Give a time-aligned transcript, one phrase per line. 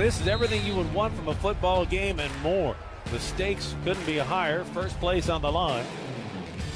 [0.00, 2.76] this is everything you would want from a football game and more.
[3.10, 4.64] The stakes couldn't be higher.
[4.64, 5.84] First place on the line.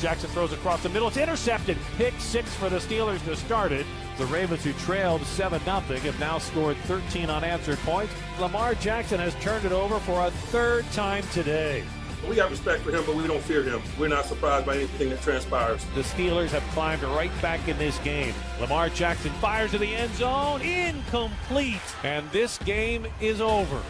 [0.00, 1.09] Jackson throws across the middle.
[1.09, 1.77] It's intercepted.
[1.96, 3.87] Pick six for the Steelers to start it.
[4.19, 8.12] The Ravens, who trailed 7 0, have now scored 13 unanswered points.
[8.41, 11.84] Lamar Jackson has turned it over for a third time today.
[12.29, 13.83] We have respect for him, but we don't fear him.
[13.98, 15.84] We're not surprised by anything that transpires.
[15.95, 18.33] The Steelers have climbed right back in this game.
[18.60, 23.80] Lamar Jackson fires to the end zone, incomplete, and this game is over.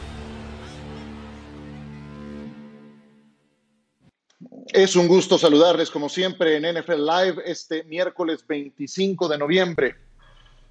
[4.73, 9.95] Es un gusto saludarles como siempre en NFL Live este miércoles 25 de noviembre.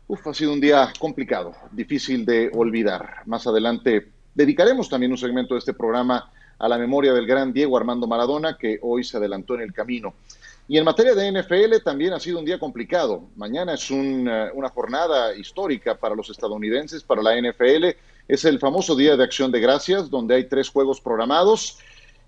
[0.08, 3.22] Uf, ha sido un día complicado, difícil de olvidar.
[3.28, 7.78] Más adelante dedicaremos también un segmento de este programa a la memoria del gran Diego
[7.78, 10.14] Armando Maradona, que hoy se adelantó en el camino.
[10.68, 13.24] Y en materia de NFL también ha sido un día complicado.
[13.36, 17.88] Mañana es uh, una jornada histórica para los estadounidenses, para la NFL.
[18.28, 21.80] Es el famoso Día de Acción de Gracias, donde hay tres juegos programados.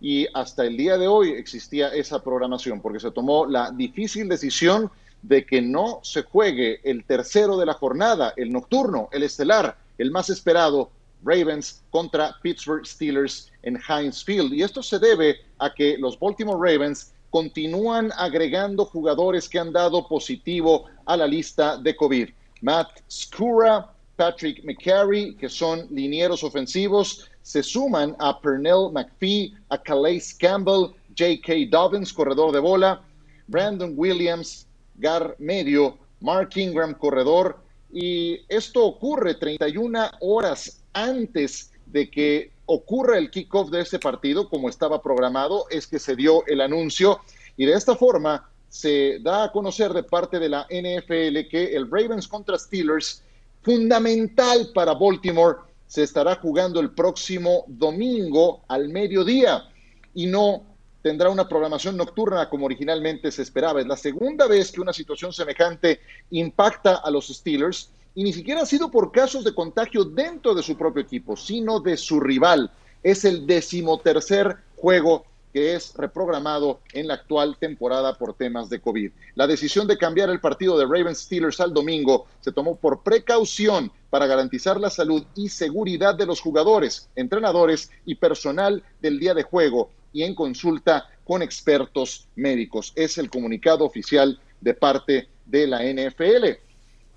[0.01, 4.91] Y hasta el día de hoy existía esa programación, porque se tomó la difícil decisión
[5.21, 10.11] de que no se juegue el tercero de la jornada, el nocturno, el estelar, el
[10.11, 10.91] más esperado,
[11.23, 14.53] Ravens contra Pittsburgh Steelers en Heinz Field.
[14.53, 20.07] Y esto se debe a que los Baltimore Ravens continúan agregando jugadores que han dado
[20.07, 22.29] positivo a la lista de COVID.
[22.61, 30.33] Matt Skura, Patrick McCary, que son linieros ofensivos, se suman a Pernell McPhee, a Calais
[30.35, 31.69] Campbell, J.K.
[31.69, 33.01] Dobbins, corredor de bola,
[33.47, 37.57] Brandon Williams, Gar Medio, Mark Ingram, corredor,
[37.91, 44.69] y esto ocurre 31 horas antes de que ocurra el kickoff de este partido, como
[44.69, 47.19] estaba programado, es que se dio el anuncio.
[47.57, 51.89] Y de esta forma se da a conocer de parte de la NFL que el
[51.91, 53.23] Ravens contra Steelers,
[53.61, 59.69] fundamental para Baltimore, se estará jugando el próximo domingo al mediodía.
[60.15, 60.63] Y no
[61.03, 63.81] tendrá una programación nocturna como originalmente se esperaba.
[63.81, 65.99] Es la segunda vez que una situación semejante
[66.31, 70.63] impacta a los Steelers y ni siquiera ha sido por casos de contagio dentro de
[70.63, 72.71] su propio equipo, sino de su rival.
[73.01, 79.11] Es el decimotercer juego que es reprogramado en la actual temporada por temas de COVID.
[79.35, 83.91] La decisión de cambiar el partido de Ravens Steelers al domingo se tomó por precaución
[84.09, 89.43] para garantizar la salud y seguridad de los jugadores, entrenadores y personal del día de
[89.43, 92.91] juego y en consulta con expertos médicos.
[92.95, 96.57] Es el comunicado oficial de parte de la NFL.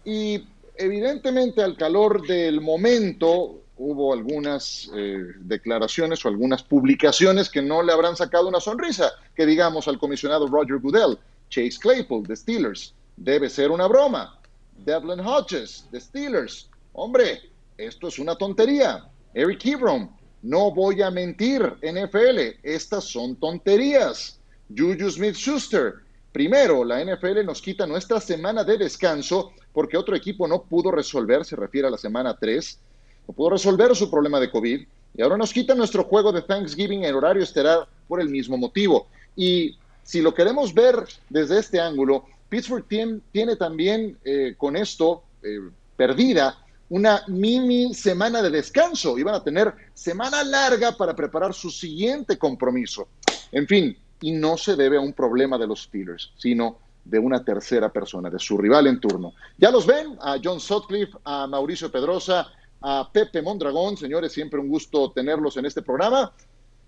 [0.05, 0.45] Y
[0.79, 7.93] evidentemente al calor del momento hubo algunas eh, declaraciones o algunas publicaciones que no le
[7.93, 11.19] habrán sacado una sonrisa, que digamos al comisionado Roger Goodell,
[11.51, 14.39] Chase Claypool de Steelers, debe ser una broma.
[14.85, 17.41] Devlin Hodges de Steelers, hombre,
[17.77, 19.05] esto es una tontería.
[19.35, 20.11] Eric Ebron,
[20.43, 24.39] no voy a mentir, NFL, estas son tonterías.
[24.75, 25.95] Juju Smith Schuster,
[26.33, 31.45] primero, la NFL nos quita nuestra semana de descanso porque otro equipo no pudo resolver,
[31.45, 32.81] se refiere a la semana 3,
[33.29, 37.05] no pudo resolver su problema de COVID y ahora nos quita nuestro juego de Thanksgiving
[37.05, 39.07] en horario estelar por el mismo motivo.
[39.37, 45.25] Y si lo queremos ver desde este ángulo, Pittsburgh tiene, tiene también eh, con esto
[45.43, 45.59] eh,
[45.95, 46.57] perdida
[46.89, 49.19] una mini semana de descanso.
[49.19, 53.09] Iban a tener semana larga para preparar su siguiente compromiso.
[53.53, 57.45] En fin, y no se debe a un problema de los Steelers, sino de una
[57.45, 59.35] tercera persona, de su rival en turno.
[59.59, 63.97] Ya los ven, a John Sutcliffe, a Mauricio Pedrosa, a Pepe Mondragón.
[63.97, 66.33] Señores, siempre un gusto tenerlos en este programa.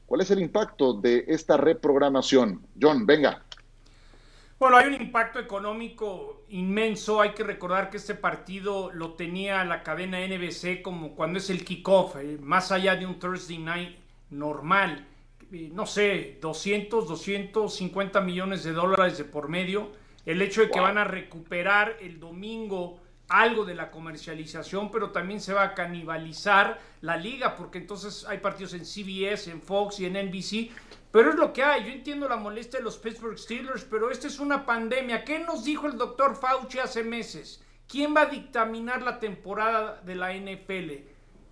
[0.07, 2.63] ¿Cuál es el impacto de esta reprogramación?
[2.81, 3.45] John, venga.
[4.59, 7.21] Bueno, hay un impacto económico inmenso.
[7.21, 11.65] Hay que recordar que este partido lo tenía la cadena NBC como cuando es el
[11.65, 13.97] kickoff, eh, más allá de un Thursday night
[14.31, 15.07] normal.
[15.53, 19.93] Eh, no sé, 200, 250 millones de dólares de por medio
[20.27, 25.41] el hecho de que van a recuperar el domingo algo de la comercialización, pero también
[25.41, 30.07] se va a canibalizar la liga, porque entonces hay partidos en CBS, en Fox y
[30.07, 30.71] en NBC,
[31.11, 31.85] pero es lo que hay.
[31.85, 35.25] Yo entiendo la molestia de los Pittsburgh Steelers, pero esta es una pandemia.
[35.25, 37.63] ¿Qué nos dijo el doctor Fauci hace meses?
[37.87, 40.93] ¿Quién va a dictaminar la temporada de la NFL?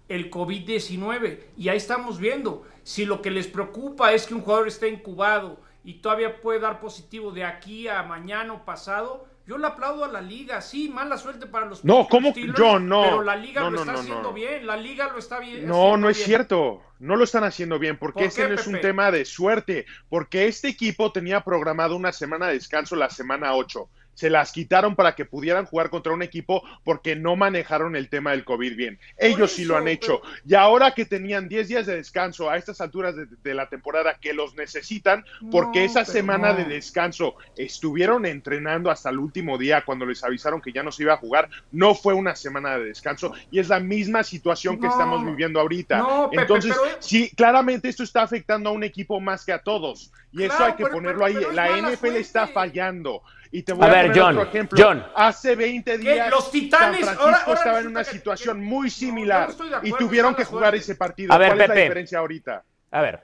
[0.09, 1.41] El COVID-19.
[1.57, 2.65] Y ahí estamos viendo.
[2.85, 6.81] Si lo que les preocupa es que un jugador esté incubado, y todavía puede dar
[6.81, 11.17] positivo de aquí a mañana o pasado, yo le aplaudo a la liga, sí, mala
[11.17, 12.35] suerte para los No, ¿cómo?
[12.35, 13.03] yo no.
[13.05, 15.65] Pero la liga lo está haciendo bien, la liga lo está bien.
[15.65, 16.83] No, no es cierto.
[16.99, 20.67] No lo están haciendo bien, porque este no es un tema de suerte, porque este
[20.67, 25.27] equipo tenía programado una semana de descanso la semana 8 se las quitaron para que
[25.27, 28.99] pudieran jugar contra un equipo porque no manejaron el tema del COVID bien.
[29.19, 30.23] Ellos sí lo han hecho.
[30.47, 34.33] Y ahora que tenían 10 días de descanso a estas alturas de, la temporada que
[34.33, 40.25] los necesitan, porque esa semana de descanso estuvieron entrenando hasta el último día cuando les
[40.25, 43.59] avisaron que ya no se iba a jugar, no fue una semana de descanso y
[43.59, 46.31] es la misma situación que estamos viviendo ahorita.
[46.33, 50.11] Entonces, sí, claramente esto está afectando a un equipo más que a todos.
[50.33, 51.37] Y eso hay que ponerlo ahí.
[51.53, 53.23] la NFL está fallando.
[53.51, 54.79] Y te voy a, ver, poner John, otro ejemplo.
[54.83, 55.07] John.
[55.15, 59.51] Hace 20 días los Titanes, San Francisco estaba en una situación muy similar
[59.83, 61.33] y tuvieron que jugar ese partido.
[61.33, 62.65] A ver, ¿Cuál Pepe, es la diferencia ahorita?
[62.91, 63.23] A ver,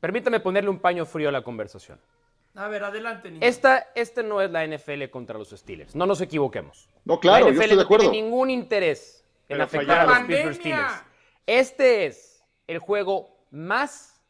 [0.00, 1.98] permítame ponerle un paño frío a la conversación.
[2.54, 3.30] A ver, adelante.
[3.30, 3.46] Niño.
[3.46, 5.94] Esta, este no es la NFL contra los Steelers.
[5.94, 6.88] No nos equivoquemos.
[7.04, 8.04] No, claro, la NFL yo estoy de acuerdo.
[8.06, 10.92] no tiene ningún interés en afectar a los Pittsburgh Steelers.
[11.46, 14.20] Este es el juego más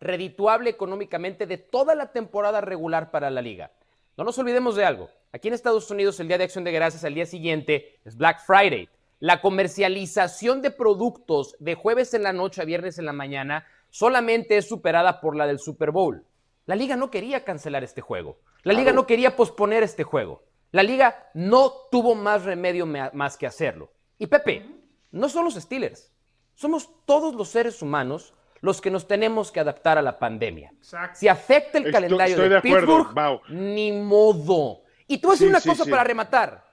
[0.00, 3.70] redituable económicamente de toda la temporada regular para la liga.
[4.16, 5.10] No nos olvidemos de algo.
[5.30, 8.40] Aquí en Estados Unidos el Día de Acción de Gracias al día siguiente es Black
[8.46, 8.88] Friday.
[9.20, 14.56] La comercialización de productos de jueves en la noche a viernes en la mañana solamente
[14.56, 16.24] es superada por la del Super Bowl.
[16.64, 18.38] La liga no quería cancelar este juego.
[18.62, 20.42] La liga no quería posponer este juego.
[20.72, 23.92] La liga no tuvo más remedio más que hacerlo.
[24.18, 24.66] Y Pepe,
[25.10, 26.10] no son los Steelers.
[26.54, 30.72] Somos todos los seres humanos los que nos tenemos que adaptar a la pandemia.
[31.14, 34.82] Si afecta el calendario de, Pittsburgh, ni modo.
[35.06, 36.64] Y tú haces una cosa para rematar.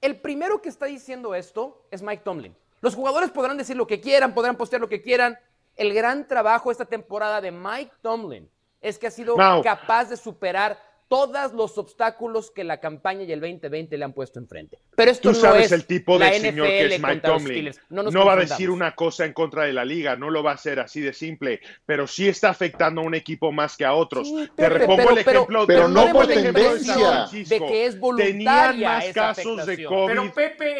[0.00, 2.56] El primero que está diciendo esto es Mike Tomlin.
[2.80, 5.38] Los jugadores podrán decir lo que quieran, podrán postear lo que quieran.
[5.76, 8.50] El gran trabajo esta temporada de Mike Tomlin
[8.80, 10.78] es que ha sido capaz de superar
[11.12, 14.78] todos los obstáculos que la campaña y el 2020 le han puesto enfrente.
[14.96, 17.70] Pero esto Tú sabes es el tipo de señor que es Mike Tomlin.
[17.90, 20.54] No, va a decir una cosa en contra de la liga, no lo va a
[20.54, 24.32] hacer así de simple, pero sí está afectando a un equipo más que a otros.
[24.56, 29.66] Te repongo el ejemplo, pero, no por tendencia de que es voluntaria Tenían más casos
[29.66, 30.30] de COVID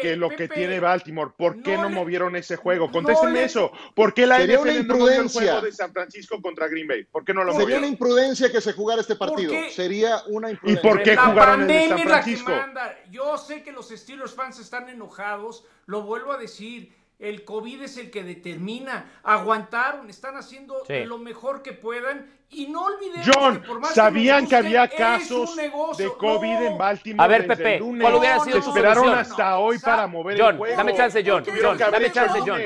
[0.01, 1.29] que lo que tiene Baltimore.
[1.37, 2.89] ¿Por qué no, movieron ese juego?
[2.89, 3.71] Contéstenme eso.
[3.93, 7.03] ¿Por qué la NFL no movió el juego de San Francisco contra Green Bay?
[7.03, 9.53] ¿Por qué no lo Sería una imprudencia que se jugara este partido.
[9.69, 12.51] Sería una ¿Y por qué jugaron en San Francisco?
[13.09, 16.93] Yo sé que los Steelers fans están enojados, lo vuelvo a decir.
[17.19, 19.19] El COVID es el que determina.
[19.23, 22.29] Aguantaron, están haciendo lo mejor que puedan.
[22.49, 25.71] Y no olvidemos John, que por más sabían que, había casos de
[26.17, 27.23] COVID en Baltimore.
[27.23, 30.77] A ver, Pepe, ¿cuál hubiera sido tu esperaron hasta hoy para mover John, el juego.
[30.77, 31.43] Dame chance, John.
[31.61, 32.61] John dame chance, John.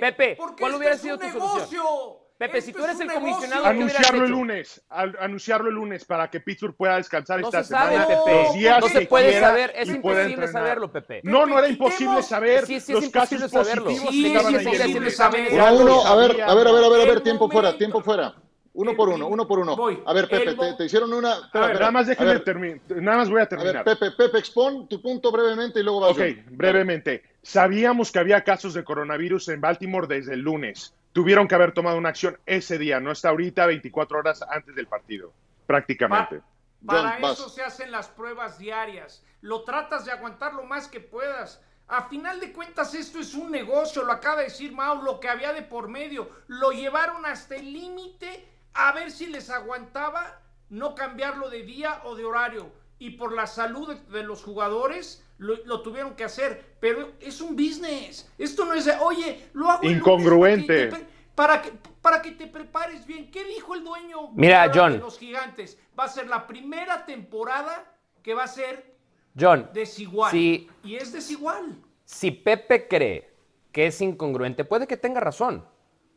[0.00, 2.25] Pepe, ¿cuál hubiera sido tu solución?
[2.38, 6.76] Pepe, si tú eres el comisionado, anunciarlo el lunes, anunciarlo el lunes para que Pittsburgh
[6.76, 8.08] pueda descansar no esta se sabe, semana.
[8.08, 8.80] Pepe.
[8.80, 11.20] no se puede saber, es imposible saberlo, Pepe.
[11.22, 13.84] No, no era imposible saber sí, sí, los casos saberlo.
[13.84, 15.48] positivos sí, sí, es imposible saber.
[15.52, 17.76] Uno a uno, a ver, a ver, a ver, a ver, a ver, tiempo fuera,
[17.78, 18.34] tiempo fuera.
[18.74, 19.74] Uno por uno, uno por uno.
[20.04, 21.36] A ver, Pepe, te, hicieron una.
[21.36, 22.80] Espera, nada más déjenme terminar.
[22.88, 23.78] Nada más voy a terminar.
[23.78, 26.10] A ver, Pepe, Pepe, expon tu punto brevemente y luego vas.
[26.10, 27.22] Ok, brevemente.
[27.40, 31.96] Sabíamos que había casos de coronavirus en Baltimore desde el lunes tuvieron que haber tomado
[31.96, 35.32] una acción ese día, no está ahorita 24 horas antes del partido,
[35.66, 36.42] prácticamente.
[36.84, 39.24] para eso se hacen las pruebas diarias.
[39.40, 41.62] Lo tratas de aguantar lo más que puedas.
[41.88, 45.30] A final de cuentas, esto es un negocio, lo acaba de decir Mau, lo que
[45.30, 46.28] había de por medio.
[46.48, 52.14] Lo llevaron hasta el límite a ver si les aguantaba no cambiarlo de día o
[52.14, 52.70] de horario.
[52.98, 58.30] Y por la salud de los jugadores, lo, tuvieron que hacer, pero es un business.
[58.36, 59.88] Esto no es, oye, lo hago.
[59.88, 60.90] Incongruente.
[61.36, 61.70] Para, que,
[62.02, 63.30] para que te prepares bien.
[63.30, 64.94] ¿Qué dijo el dueño Mira, John.
[64.94, 65.78] de los gigantes?
[65.96, 68.96] Va a ser la primera temporada que va a ser
[69.38, 70.32] John, desigual.
[70.32, 71.76] Si, y es desigual.
[72.04, 73.30] Si Pepe cree
[73.70, 75.64] que es incongruente, puede que tenga razón.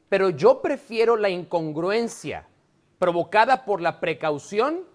[0.07, 2.47] Pero yo prefiero la incongruencia
[2.97, 4.85] provocada por la precaución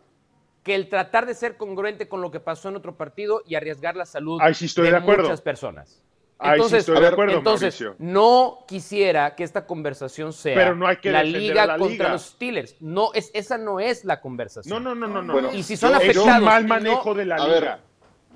[0.62, 3.96] que el tratar de ser congruente con lo que pasó en otro partido y arriesgar
[3.96, 6.02] la salud de, muchas personas.
[6.40, 12.76] Entonces, de acuerdo, entonces no quisiera que esta conversación sea la liga contra los Steelers.
[12.80, 14.82] No, es, esa no es la conversación.
[14.82, 15.52] No, no, no, no.
[15.52, 16.28] y si son afectados.
[16.28, 17.80] Es un mal manejo de la liga.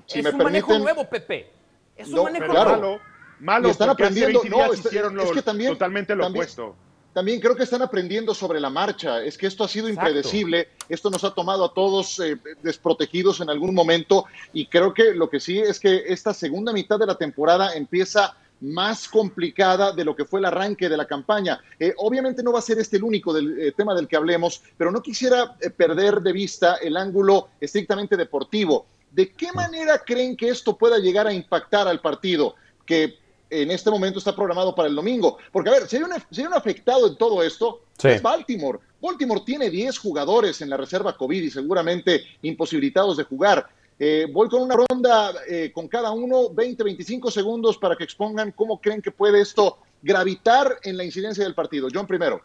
[0.07, 1.51] es un manejo nuevo, Pepe.
[1.95, 2.65] Es un manejo nuevo.
[2.65, 2.99] Malo,
[3.39, 3.69] malo.
[3.69, 4.41] están aprendiendo.
[4.49, 4.81] no, es,
[5.33, 6.75] que también, totalmente lo opuesto
[7.13, 9.23] también creo que están aprendiendo sobre la marcha.
[9.23, 13.49] Es que esto ha sido impredecible, esto nos ha tomado a todos eh, desprotegidos en
[13.49, 17.15] algún momento y creo que lo que sí es que esta segunda mitad de la
[17.15, 21.61] temporada empieza más complicada de lo que fue el arranque de la campaña.
[21.79, 24.61] Eh, obviamente no va a ser este el único del, eh, tema del que hablemos,
[24.77, 28.85] pero no quisiera perder de vista el ángulo estrictamente deportivo.
[29.11, 32.55] ¿De qué manera creen que esto pueda llegar a impactar al partido?
[32.85, 33.17] Que
[33.49, 35.37] en este momento está programado para el domingo.
[35.51, 38.79] Porque, a ver, si hay un, afectado en todo esto, es Baltimore.
[39.01, 43.67] Baltimore tiene 10 jugadores en la reserva COVID y seguramente imposibilitados de jugar.
[43.97, 48.53] Eh, voy con una ronda eh, con cada uno, 20, 25 segundos para que expongan
[48.53, 51.89] cómo creen que puede esto gravitar en la incidencia del partido.
[51.93, 52.41] John primero.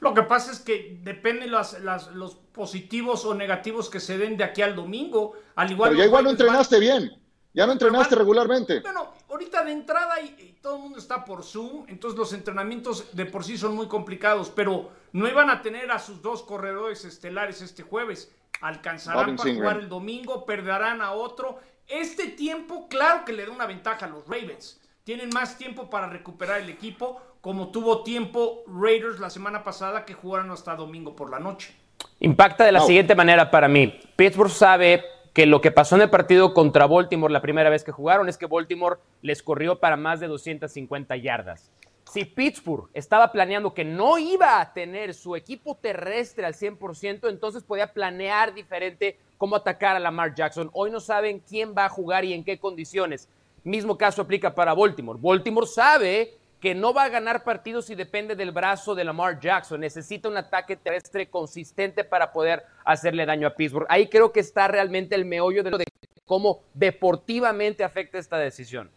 [0.00, 4.44] Lo que pasa es que depende las, los positivos o negativos que se den de
[4.44, 5.32] aquí al domingo.
[5.54, 7.10] Al igual Pero ya igual no entrenaste bien.
[7.54, 8.80] Ya no entrenaste regularmente.
[8.80, 13.26] Bueno, ahorita de entrada y, todo el mundo está por Zoom, entonces los entrenamientos de
[13.26, 17.60] por sí son muy complicados, pero no iban a tener a sus dos corredores estelares
[17.60, 18.34] este jueves.
[18.62, 21.58] Alcanzarán para jugar el domingo, perderán a otro.
[21.86, 24.80] Este tiempo, claro que le da una ventaja a los Ravens.
[25.04, 30.14] Tienen más tiempo para recuperar el equipo, como tuvo tiempo Raiders la semana pasada que
[30.14, 31.76] jugaron hasta domingo por la noche.
[32.18, 34.00] Impacta de la siguiente manera para mí.
[34.16, 35.04] Pittsburgh sabe
[35.36, 38.38] que lo que pasó en el partido contra Baltimore la primera vez que jugaron es
[38.38, 41.70] que Baltimore les corrió para más de 250 yardas.
[42.10, 47.62] Si Pittsburgh estaba planeando que no iba a tener su equipo terrestre al 100%, entonces
[47.64, 50.70] podía planear diferente cómo atacar a Lamar Jackson.
[50.72, 53.28] Hoy no saben quién va a jugar y en qué condiciones.
[53.62, 55.18] Mismo caso aplica para Baltimore.
[55.20, 59.80] Baltimore sabe que no va a ganar partidos si depende del brazo de Lamar Jackson.
[59.80, 63.86] Necesita un ataque terrestre consistente para poder hacerle daño a Pittsburgh.
[63.88, 65.84] Ahí creo que está realmente el meollo de, lo de
[66.24, 68.90] cómo deportivamente afecta esta decisión.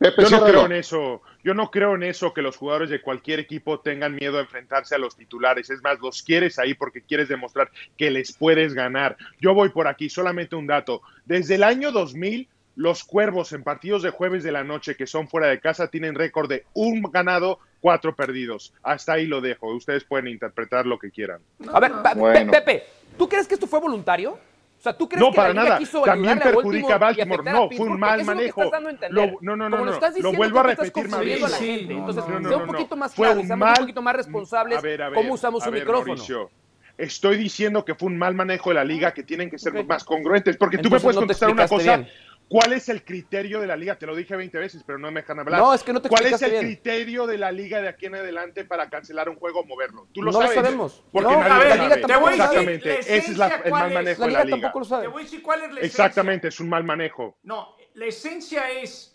[0.00, 1.22] Yo no creo en eso.
[1.42, 4.94] Yo no creo en eso que los jugadores de cualquier equipo tengan miedo a enfrentarse
[4.94, 5.70] a los titulares.
[5.70, 9.16] Es más, los quieres ahí porque quieres demostrar que les puedes ganar.
[9.40, 11.02] Yo voy por aquí, solamente un dato.
[11.24, 15.28] Desde el año 2000 los Cuervos en partidos de jueves de la noche que son
[15.28, 18.72] fuera de casa tienen récord de un ganado, cuatro perdidos.
[18.82, 19.72] Hasta ahí lo dejo.
[19.74, 21.40] Ustedes pueden interpretar lo que quieran.
[21.72, 21.92] A ver,
[22.50, 22.84] Pepe,
[23.16, 24.32] ¿tú crees que esto fue voluntario?
[24.32, 25.78] O sea, ¿tú crees no, que para nada.
[26.04, 27.42] También perjudica a Baltimore.
[27.42, 28.64] No, fue un mal manejo.
[29.10, 29.84] no, no, no, no.
[30.18, 31.46] Lo, vuelvo a repetir, Mauricio.
[31.46, 33.70] Entonces, sea un poquito más claro, un, mal...
[33.70, 34.82] un poquito más responsables
[35.14, 36.22] cómo usamos un micrófono.
[36.98, 40.04] estoy diciendo que fue un mal manejo de la liga, que tienen que ser más
[40.04, 42.04] congruentes, porque tú me puedes contestar una cosa
[42.48, 43.98] ¿Cuál es el criterio de la liga?
[43.98, 45.60] Te lo dije 20 veces, pero no me dejan hablar.
[45.60, 48.16] No, es que no te ¿Cuál es el criterio de la liga de aquí en
[48.16, 50.08] adelante para cancelar un juego o moverlo?
[50.12, 50.56] Tú lo no sabes.
[50.56, 51.04] No lo sabemos.
[51.10, 52.98] Porque no, nadie la liga Te voy Exactamente.
[53.00, 54.60] Ese es la, el mal manejo la de la liga.
[54.60, 55.02] Tampoco lo sabe.
[55.02, 55.86] Te voy a decir cuál es la esencia.
[55.86, 57.38] Exactamente, es un mal manejo.
[57.42, 59.12] No, la esencia es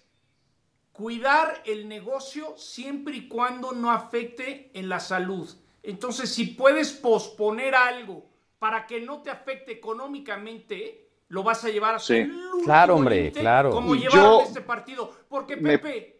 [0.91, 5.49] cuidar el negocio siempre y cuando no afecte en la salud.
[5.83, 11.95] Entonces, si puedes posponer algo para que no te afecte económicamente, lo vas a llevar
[11.95, 12.13] a su
[12.63, 13.71] Claro, hombre, claro.
[13.71, 15.11] Como llevaron este partido.
[15.29, 16.19] Porque, Pepe,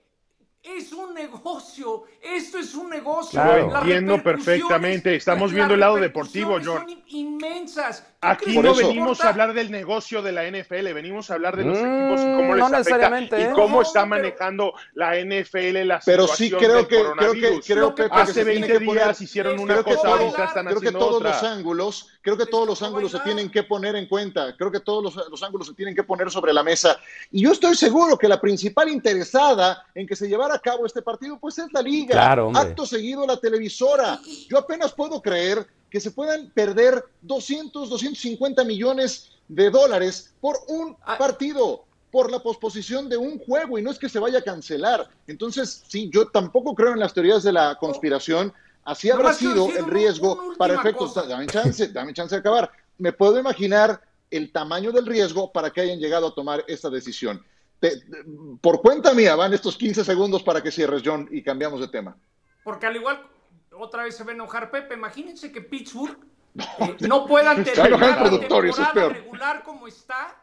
[0.62, 3.44] es un negocio, esto es un negocio.
[3.44, 5.16] Lo entiendo perfectamente.
[5.16, 6.94] Estamos viendo el lado deportivo, George.
[6.94, 8.06] Son inmensas.
[8.22, 11.80] Aquí no venimos a hablar del negocio de la NFL, venimos a hablar de los
[11.80, 13.52] mm, equipos y cómo les afecta y ¿eh?
[13.56, 18.44] cómo está manejando la NFL la pero sí creo que, creo que creo que hace
[18.44, 22.68] 20 días hicieron una cosa, ahorita están creo que todos los ángulos, creo que todos
[22.68, 25.74] los ángulos se tienen que poner en cuenta, creo que todos los, los ángulos se
[25.74, 27.00] tienen que poner sobre la mesa.
[27.32, 31.02] Y yo estoy seguro que la principal interesada en que se llevara a cabo este
[31.02, 34.20] partido pues es la liga, acto seguido la televisora.
[34.50, 40.96] Yo apenas puedo creer que se puedan perder 200, 250 millones de dólares por un
[41.02, 41.18] ah.
[41.18, 45.10] partido, por la posposición de un juego y no es que se vaya a cancelar.
[45.28, 48.54] Entonces, sí, yo tampoco creo en las teorías de la conspiración.
[48.84, 51.14] Así habrá sido el riesgo para efectos.
[51.14, 52.72] Dame chance, dame chance de acabar.
[52.98, 57.44] Me puedo imaginar el tamaño del riesgo para que hayan llegado a tomar esta decisión.
[58.62, 62.18] por cuenta mía, van estos 15 segundos para que cierres, John, y cambiamos de tema.
[62.64, 63.22] Porque al igual
[63.80, 64.94] otra vez se va a enojar Pepe.
[64.96, 66.18] Imagínense que Pittsburgh
[66.58, 70.42] eh, no puedan terminar la temporada regular como está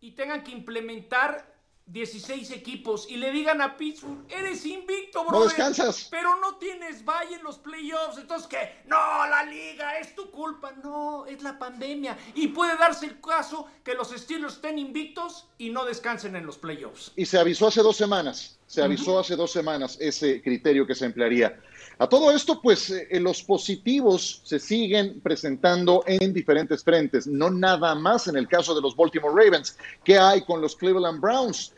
[0.00, 1.52] y tengan que implementar
[1.86, 5.40] 16 equipos y le digan a Pittsburgh, eres invicto, bro.
[5.40, 6.08] No descansas.
[6.10, 8.18] Pero no tienes valle en los playoffs.
[8.18, 8.82] Entonces, ¿qué?
[8.86, 10.72] No, la liga, es tu culpa.
[10.82, 12.16] No, es la pandemia.
[12.34, 16.56] Y puede darse el caso que los Steelers estén invictos y no descansen en los
[16.56, 17.12] playoffs.
[17.16, 18.58] Y se avisó hace dos semanas.
[18.66, 21.60] Se avisó hace dos semanas ese criterio que se emplearía.
[22.02, 27.94] A todo esto, pues eh, los positivos se siguen presentando en diferentes frentes, no nada
[27.94, 29.76] más en el caso de los Baltimore Ravens.
[30.02, 31.72] ¿Qué hay con los Cleveland Browns?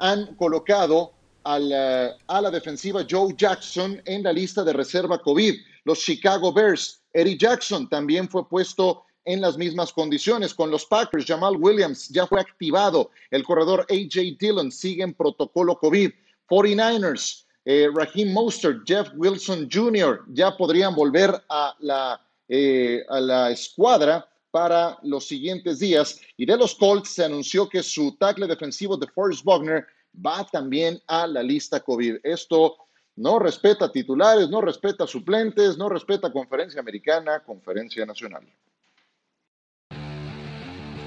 [0.00, 1.12] Han colocado
[1.44, 5.54] a la defensiva Joe Jackson en la lista de reserva COVID.
[5.84, 10.54] Los Chicago Bears, Eddie Jackson también fue puesto en las mismas condiciones.
[10.54, 13.12] Con los Packers, Jamal Williams ya fue activado.
[13.30, 16.10] El corredor AJ Dillon sigue en protocolo COVID.
[16.50, 20.24] 49ers, eh, Raheem Mostert, Jeff Wilson Jr.
[20.32, 26.18] ya podrían volver a la, eh, a la escuadra para los siguientes días.
[26.38, 30.98] Y de los Colts se anunció que su tackle defensivo de Forrest Wagner va también
[31.08, 32.20] a la lista COVID.
[32.22, 32.74] Esto
[33.16, 38.46] no respeta titulares, no respeta suplentes, no respeta conferencia americana, conferencia nacional.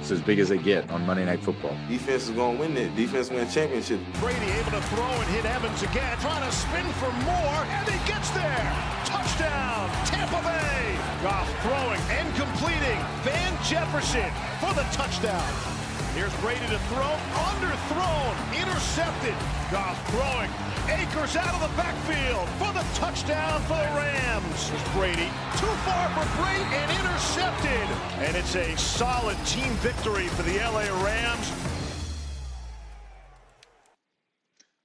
[0.02, 1.78] It's as big as they get on Monday Night Football.
[1.88, 2.96] Defense is going to win it.
[2.96, 4.00] Defense win championship.
[4.20, 8.08] Brady able to throw and hit Evans again, trying to spin for more, and he
[8.08, 8.74] gets there.
[9.06, 10.98] Touchdown, Tampa Bay.
[11.22, 12.98] Goff throwing and completing.
[13.22, 15.81] Van Jefferson for the touchdown.
[16.14, 17.16] Here's Brady to throw,
[17.48, 19.34] underthrown, intercepted.
[19.72, 20.52] Goff throwing,
[20.92, 24.68] Akers out of the backfield for the touchdown for the Rams.
[24.68, 27.88] Here's Brady, too far for Brady and intercepted.
[28.20, 31.54] And it's a solid team victory for the LA Rams.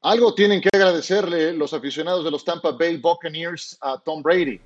[0.04, 4.60] Algo tienen que agradecerle los aficionados de los Tampa Bay Buccaneers a Tom Brady.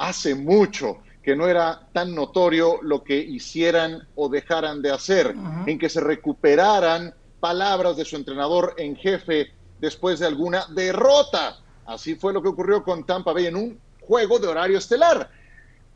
[0.00, 0.96] Hace mucho
[1.26, 5.34] que no era tan notorio lo que hicieran o dejaran de hacer,
[5.66, 11.58] en que se recuperaran palabras de su entrenador en jefe después de alguna derrota.
[11.84, 15.28] Así fue lo que ocurrió con Tampa Bay en un juego de horario estelar.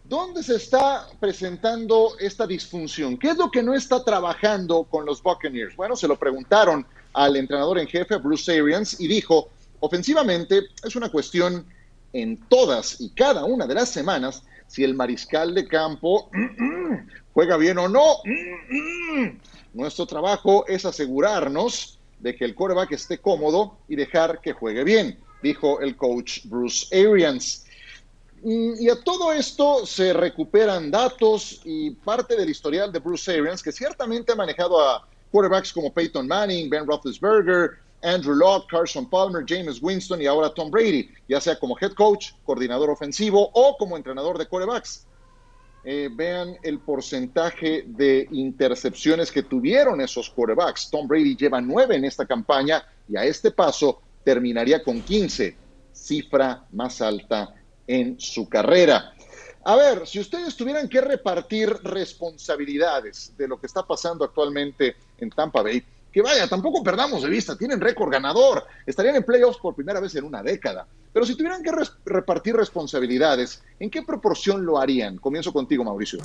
[0.02, 3.16] ¿Dónde se está presentando esta disfunción?
[3.16, 5.76] ¿Qué es lo que no está trabajando con los Buccaneers?
[5.76, 11.08] Bueno, se lo preguntaron al entrenador en jefe, Bruce Arians, y dijo, ofensivamente es una
[11.08, 11.64] cuestión
[12.12, 16.30] en todas y cada una de las semanas si el mariscal de campo
[17.34, 18.18] juega bien o no.
[19.74, 25.18] Nuestro trabajo es asegurarnos de que el quarterback esté cómodo y dejar que juegue bien,
[25.42, 27.66] dijo el coach Bruce Arians.
[28.44, 33.72] Y a todo esto se recuperan datos y parte del historial de Bruce Arians, que
[33.72, 37.72] ciertamente ha manejado a quarterbacks como Peyton Manning, Ben Roethlisberger,
[38.02, 42.32] Andrew Locke, Carson Palmer, James Winston y ahora Tom Brady, ya sea como head coach,
[42.44, 45.06] coordinador ofensivo o como entrenador de quarterbacks.
[45.82, 50.90] Eh, vean el porcentaje de intercepciones que tuvieron esos quarterbacks.
[50.90, 55.56] Tom Brady lleva nueve en esta campaña y a este paso terminaría con 15,
[55.92, 57.54] cifra más alta
[57.86, 59.14] en su carrera.
[59.64, 65.30] A ver, si ustedes tuvieran que repartir responsabilidades de lo que está pasando actualmente en
[65.30, 69.74] Tampa Bay, que vaya, tampoco perdamos de vista, tienen récord ganador, estarían en playoffs por
[69.74, 70.86] primera vez en una década.
[71.12, 71.72] Pero si tuvieran que
[72.04, 75.18] repartir responsabilidades, ¿en qué proporción lo harían?
[75.18, 76.20] Comienzo contigo, Mauricio.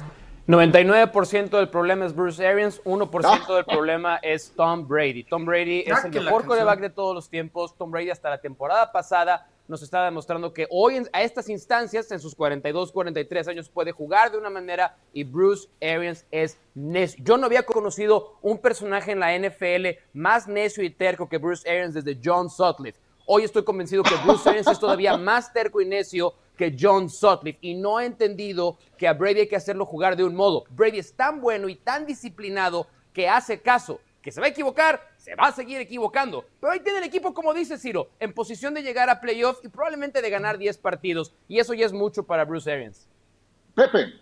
[0.48, 5.24] 99% del problema es Bruce Arians, 1% del problema es Tom Brady.
[5.24, 7.76] Tom Brady es el mejor coreback de todos los tiempos.
[7.76, 12.20] Tom Brady hasta la temporada pasada nos está demostrando que hoy a estas instancias, en
[12.20, 17.24] sus 42, 43 años, puede jugar de una manera y Bruce Arians es necio.
[17.24, 21.70] Yo no había conocido un personaje en la NFL más necio y terco que Bruce
[21.70, 23.00] Arians desde John Sutcliffe.
[23.26, 27.60] Hoy estoy convencido que Bruce Arians es todavía más terco y necio que John Sutcliffe
[27.62, 30.66] y no ha entendido que a Brady hay que hacerlo jugar de un modo.
[30.70, 35.02] Brady es tan bueno y tan disciplinado que hace caso, que se va a equivocar,
[35.26, 36.46] se va a seguir equivocando.
[36.62, 39.70] Pero ahí tiene el equipo, como dice Ciro, en posición de llegar a playoffs y
[39.70, 41.34] probablemente de ganar 10 partidos.
[41.48, 43.08] Y eso ya es mucho para Bruce Arians.
[43.74, 44.14] Pepe.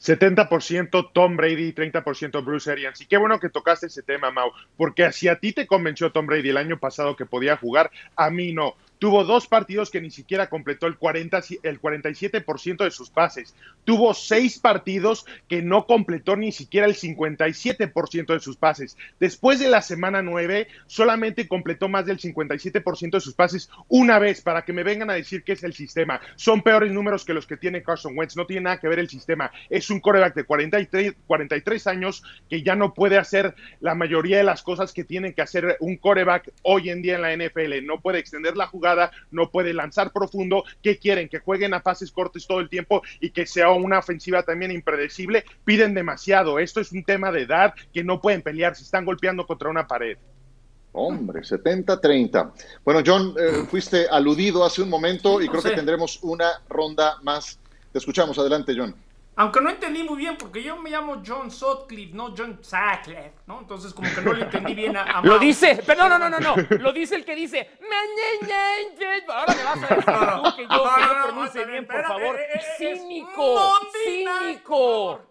[0.00, 3.00] 70% Tom Brady y 30% Bruce Arians.
[3.00, 6.26] Y qué bueno que tocaste ese tema, Mau, porque si a ti te convenció Tom
[6.26, 8.74] Brady el año pasado que podía jugar, a mí no.
[9.00, 13.56] Tuvo dos partidos que ni siquiera completó el, 40, el 47% de sus pases.
[13.86, 18.98] Tuvo seis partidos que no completó ni siquiera el 57% de sus pases.
[19.18, 24.42] Después de la semana 9, solamente completó más del 57% de sus pases una vez
[24.42, 26.20] para que me vengan a decir que es el sistema.
[26.36, 28.36] Son peores números que los que tiene Carson Wentz.
[28.36, 29.50] No tiene nada que ver el sistema.
[29.70, 34.44] Es un coreback de 43, 43 años que ya no puede hacer la mayoría de
[34.44, 37.86] las cosas que tiene que hacer un coreback hoy en día en la NFL.
[37.86, 38.89] No puede extender la jugada
[39.30, 40.64] no puede lanzar profundo.
[40.82, 41.28] ¿Qué quieren?
[41.28, 45.44] Que jueguen a pases cortos todo el tiempo y que sea una ofensiva también impredecible.
[45.64, 46.58] Piden demasiado.
[46.58, 48.76] Esto es un tema de edad que no pueden pelear.
[48.76, 50.18] Se están golpeando contra una pared.
[50.92, 52.52] Hombre, 70-30.
[52.84, 57.58] Bueno, John, eh, fuiste aludido hace un momento y creo que tendremos una ronda más.
[57.92, 58.38] Te escuchamos.
[58.38, 58.94] Adelante, John.
[59.40, 63.60] Aunque no entendí muy bien, porque yo me llamo John Sutcliffe, no John Sutcliffe, ¿no?
[63.60, 66.54] Entonces como que no le entendí bien a, Lo dice, pero no, no, no, no,
[66.78, 67.70] lo dice el que dice,
[69.32, 72.38] ahora me vas a decir tú que yo no, no, pronuncie bien, por favor.
[72.76, 75.22] Cínico, cínico.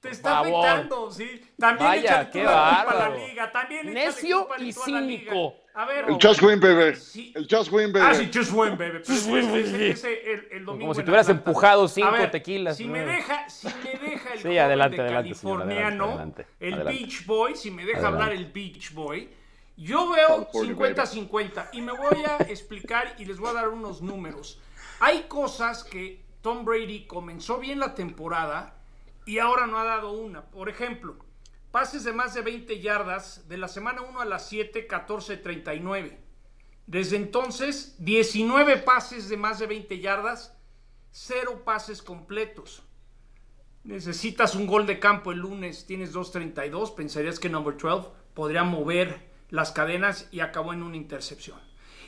[0.00, 1.42] Te está afectando, sí.
[1.58, 2.98] También Vaya, qué bárbaro.
[2.98, 5.54] a la liga, también Necio y cínico.
[5.74, 6.98] A ver, el Just Win, baby.
[7.34, 8.06] El Just Win, baby.
[8.08, 8.98] Ah, sí, Just Win, baby.
[9.06, 9.94] Just win, baby.
[10.24, 12.78] el, el Como si tuvieras empujado cinco tequilas.
[12.78, 17.26] Si me deja, si me deja el sí, adelante, de adelante, californiano, adelante, el Beach
[17.26, 19.28] Boy, si me deja hablar el Beach Boy,
[19.76, 24.58] yo veo 50-50 y me voy a explicar y les voy a dar unos números.
[25.00, 28.75] Hay cosas que Tom Brady comenzó bien la temporada
[29.26, 30.46] y ahora no ha dado una.
[30.46, 31.26] Por ejemplo,
[31.76, 36.18] Pases de más de 20 yardas de la semana 1 a la 7, 14, 39.
[36.86, 40.56] Desde entonces, 19 pases de más de 20 yardas,
[41.10, 42.82] 0 pases completos.
[43.84, 49.30] necesitas un gol de campo el lunes, tienes 2.32, pensarías que number 12 podría mover
[49.50, 51.60] las cadenas y acabó en una intercepción.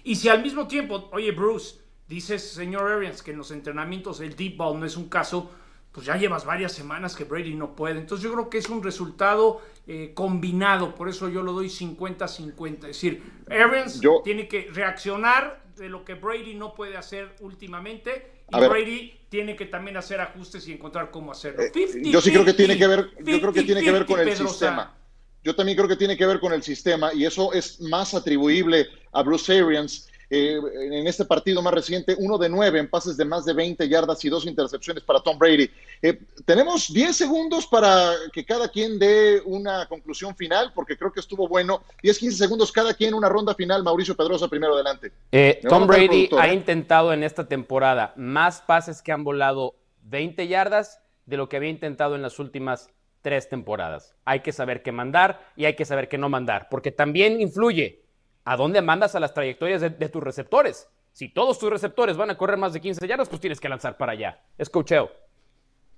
[0.02, 1.78] Y si al mismo tiempo, oye Bruce,
[2.08, 5.50] dices señor Arians que en los entrenamientos el deep ball no es un caso,
[5.98, 7.98] pues ya llevas varias semanas que Brady no puede.
[7.98, 12.74] Entonces yo creo que es un resultado eh, combinado, por eso yo lo doy 50-50.
[12.74, 18.60] Es decir, Arians tiene que reaccionar de lo que Brady no puede hacer últimamente y
[18.60, 21.64] Brady tiene que también hacer ajustes y encontrar cómo hacerlo.
[21.64, 21.72] Eh,
[22.04, 24.36] yo sí creo que tiene que ver, yo creo que tiene que ver con el
[24.36, 24.96] sistema.
[25.42, 28.86] Yo también creo que tiene que ver con el sistema y eso es más atribuible
[29.10, 33.24] a Bruce Arians eh, en este partido más reciente, uno de nueve en pases de
[33.24, 35.70] más de 20 yardas y dos intercepciones para Tom Brady.
[36.02, 41.20] Eh, tenemos 10 segundos para que cada quien dé una conclusión final, porque creo que
[41.20, 41.82] estuvo bueno.
[42.02, 43.82] 10, 15 segundos cada quien, una ronda final.
[43.82, 45.12] Mauricio Pedrosa, primero adelante.
[45.32, 51.00] Eh, Tom Brady ha intentado en esta temporada más pases que han volado 20 yardas
[51.24, 52.90] de lo que había intentado en las últimas
[53.22, 54.14] tres temporadas.
[54.24, 58.02] Hay que saber qué mandar y hay que saber qué no mandar, porque también influye
[58.48, 60.88] ¿a dónde mandas a las trayectorias de, tus receptores?
[61.12, 63.98] Si todos tus receptores van a correr más de 15 yardas, pues tienes que lanzar
[63.98, 64.40] para allá.
[64.56, 65.10] Es cocheo.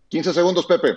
[0.08, 0.96] 15 segundos, Pepe.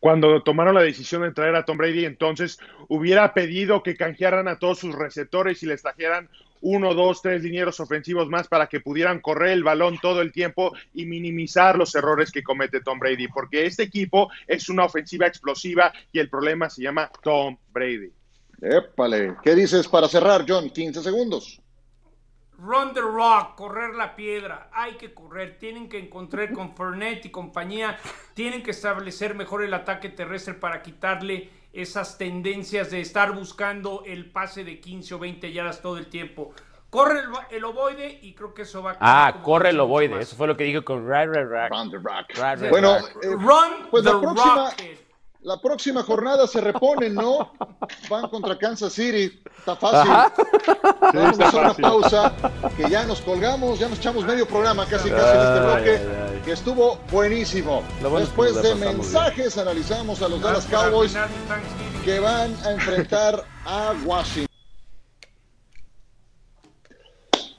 [0.00, 4.58] Cuando tomaron la decisión de traer a Tom Brady, entonces hubiera pedido que canjearan a
[4.58, 6.30] todos sus receptores y les trajeran
[6.62, 10.72] uno, dos, tres linieros ofensivos más para que pudieran correr el balón todo el tiempo
[10.94, 15.92] y minimizar los errores que comete Tom Brady, porque este equipo es una ofensiva explosiva
[16.10, 18.12] y el problema se llama Tom Brady.
[18.62, 19.36] Épale.
[19.42, 20.70] ¿Qué dices para cerrar, John?
[20.70, 21.60] 15 segundos.
[22.58, 24.70] Run the rock, correr la piedra.
[24.72, 25.58] Hay que correr.
[25.58, 27.98] Tienen que encontrar con Fernet y compañía.
[28.34, 34.30] Tienen que establecer mejor el ataque terrestre para quitarle esas tendencias de estar buscando el
[34.30, 36.52] pase de 15 o 20 yardas todo el tiempo.
[36.88, 40.20] Corre el, ovoide y creo que eso va a Ah, corre el ovoide.
[40.20, 42.68] Eso fue lo que dije con Run the Rock.
[42.68, 44.70] bueno, eh, Run pues the la próxima,
[45.42, 47.52] la próxima jornada se reponen, ¿no?
[48.08, 49.40] Van contra Kansas City.
[49.58, 50.12] Está fácil.
[51.12, 52.32] Vamos a hacer una pausa,
[52.76, 56.52] que ya nos colgamos, ya nos echamos medio programa casi casi en este bloque, que
[56.52, 57.82] estuvo buenísimo.
[58.18, 61.14] Después de mensajes, analizamos a los Dallas Cowboys
[62.04, 64.51] que van a enfrentar a Washington.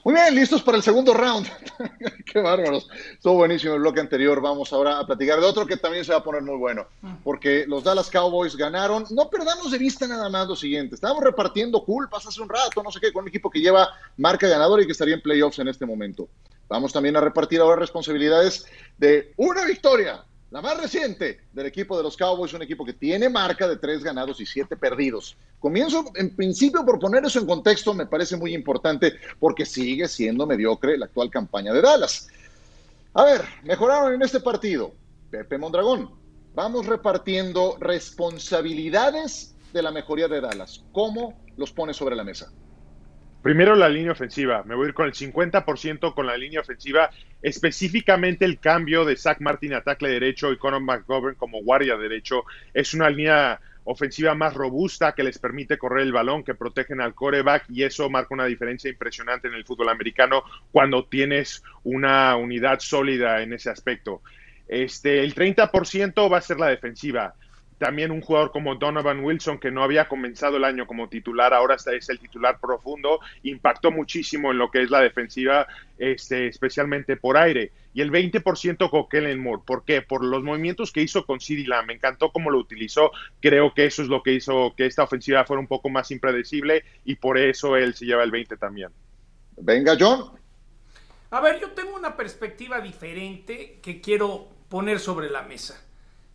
[0.04, 1.48] Muy bien, listos para el segundo round.
[2.26, 2.86] Qué bárbaros.
[3.12, 4.38] Estuvo buenísimo el bloque anterior.
[4.42, 6.86] Vamos ahora a platicar de otro que también se va a poner muy bueno.
[7.24, 9.06] Porque los Dallas Cowboys ganaron.
[9.12, 10.94] No perdamos de vista nada más lo siguiente.
[10.94, 13.88] Estábamos repartiendo culpas hace un rato, no sé qué, con un equipo que lleva
[14.18, 16.28] marca ganadora y que estaría en playoffs en este momento.
[16.68, 18.66] Vamos también a repartir ahora responsabilidades
[18.98, 20.22] de una victoria
[20.54, 24.04] la más reciente del equipo de los Cowboys, un equipo que tiene marca de tres
[24.04, 25.36] ganados y siete perdidos.
[25.64, 30.46] Comienzo en principio por poner eso en contexto, me parece muy importante porque sigue siendo
[30.46, 32.28] mediocre la actual campaña de Dallas.
[33.14, 34.92] A ver, mejoraron en este partido.
[35.30, 36.10] Pepe Mondragón,
[36.54, 40.84] vamos repartiendo responsabilidades de la mejoría de Dallas.
[40.92, 42.52] ¿Cómo los pone sobre la mesa?
[43.40, 44.64] Primero la línea ofensiva.
[44.64, 47.08] Me voy a ir con el 50% con la línea ofensiva,
[47.40, 52.44] específicamente el cambio de Zach Martin a tackle derecho y Conor McGovern como guardia derecho.
[52.74, 57.14] Es una línea ofensiva más robusta que les permite correr el balón, que protegen al
[57.14, 60.42] coreback y eso marca una diferencia impresionante en el fútbol americano
[60.72, 64.22] cuando tienes una unidad sólida en ese aspecto.
[64.66, 67.34] Este, el 30% va a ser la defensiva
[67.78, 71.76] también un jugador como Donovan Wilson, que no había comenzado el año como titular, ahora
[71.76, 75.66] es el titular profundo, impactó muchísimo en lo que es la defensiva,
[75.98, 77.72] este, especialmente por aire.
[77.92, 79.62] Y el 20% con Kellen Moore.
[79.64, 80.02] ¿Por qué?
[80.02, 81.86] Por los movimientos que hizo con CeeDee Lamb.
[81.86, 83.12] Me encantó cómo lo utilizó.
[83.40, 86.84] Creo que eso es lo que hizo que esta ofensiva fuera un poco más impredecible
[87.04, 88.90] y por eso él se lleva el 20 también.
[89.56, 90.32] Venga, John.
[91.30, 95.80] A ver, yo tengo una perspectiva diferente que quiero poner sobre la mesa.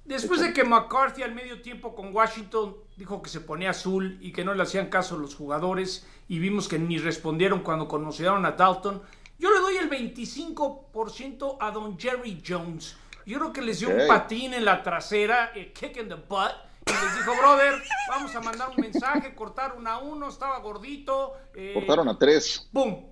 [0.10, 4.32] Después de que McCarthy al medio tiempo con Washington dijo que se ponía azul y
[4.32, 8.54] que no le hacían caso los jugadores y vimos que ni respondieron cuando conocieron a
[8.54, 9.04] Dalton,
[9.38, 12.98] yo le doy el 25% a Don Jerry Jones.
[13.24, 16.56] Yo creo que les dio un patín en la trasera, eh, kick in the butt,
[16.88, 21.34] y les dijo, brother, vamos a mandar un mensaje, cortaron a uno, estaba gordito.
[21.54, 22.68] Eh, cortaron a tres.
[22.72, 23.06] ¡Bum!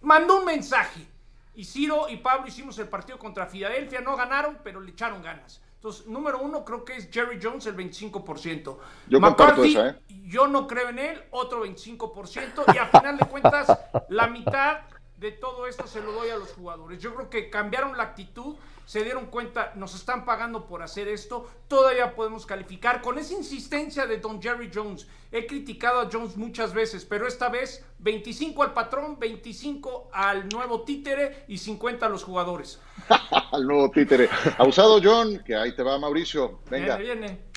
[0.00, 1.06] Mandó un mensaje.
[1.54, 5.60] Y Ciro y Pablo hicimos el partido contra Filadelfia, no ganaron, pero le echaron ganas.
[5.82, 8.76] Entonces, número uno, creo que es Jerry Jones, el 25%.
[9.08, 9.98] Yo McCarthy, eso, ¿eh?
[10.06, 12.72] yo no creo en él, otro 25%.
[12.72, 14.82] Y a final de cuentas, la mitad
[15.16, 17.02] de todo esto se lo doy a los jugadores.
[17.02, 21.48] Yo creo que cambiaron la actitud, se dieron cuenta, nos están pagando por hacer esto,
[21.68, 25.06] todavía podemos calificar con esa insistencia de Don Jerry Jones.
[25.30, 30.82] He criticado a Jones muchas veces, pero esta vez 25 al patrón, 25 al nuevo
[30.82, 32.80] títere y 50 a los jugadores.
[33.52, 34.28] al nuevo títere.
[34.58, 36.60] Abusado John, que ahí te va Mauricio.
[36.70, 36.96] Venga.
[36.96, 37.52] Viene, viene.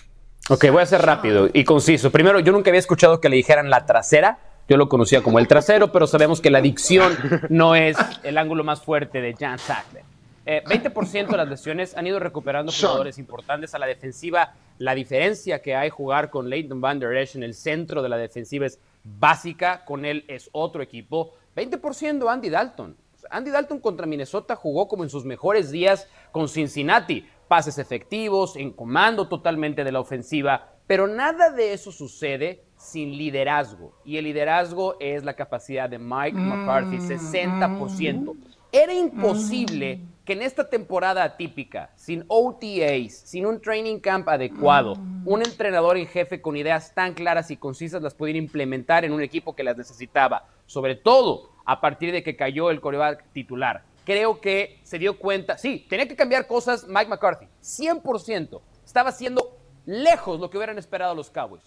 [0.48, 2.12] Ok, voy a ser rápido y conciso.
[2.12, 4.38] Primero, yo nunca había escuchado que le dijeran la trasera.
[4.68, 7.18] Yo lo conocía como el trasero, pero sabemos que la adicción
[7.50, 10.15] no es el ángulo más fuerte de Jan Sackler.
[10.46, 14.54] Eh, 20% de las lesiones han ido recuperando jugadores importantes a la defensiva.
[14.78, 18.18] La diferencia que hay jugar con Leighton Van Der Esch en el centro de la
[18.18, 19.84] defensiva es básica.
[19.86, 21.34] Con él es otro equipo.
[21.56, 22.96] 20% Andy Dalton.
[23.32, 28.72] Andy Dalton contra Minnesota jugó como en sus mejores días con Cincinnati pases efectivos, en
[28.72, 33.94] comando totalmente de la ofensiva, pero nada de eso sucede sin liderazgo.
[34.04, 38.36] Y el liderazgo es la capacidad de Mike McCarthy, 60%.
[38.78, 45.42] Era imposible que en esta temporada atípica, sin OTAs, sin un training camp adecuado, un
[45.42, 49.56] entrenador en jefe con ideas tan claras y concisas las pudiera implementar en un equipo
[49.56, 54.82] que las necesitaba, sobre todo a partir de que cayó el coreback titular creo que
[54.84, 58.62] se dio cuenta, sí, tenía que cambiar cosas Mike McCarthy, 100%.
[58.86, 61.64] Estaba haciendo lejos lo que hubieran esperado los Cowboys,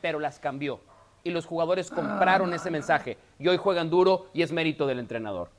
[0.00, 0.80] pero las cambió.
[1.24, 5.50] Y los jugadores compraron ese mensaje y hoy juegan duro y es mérito del entrenador.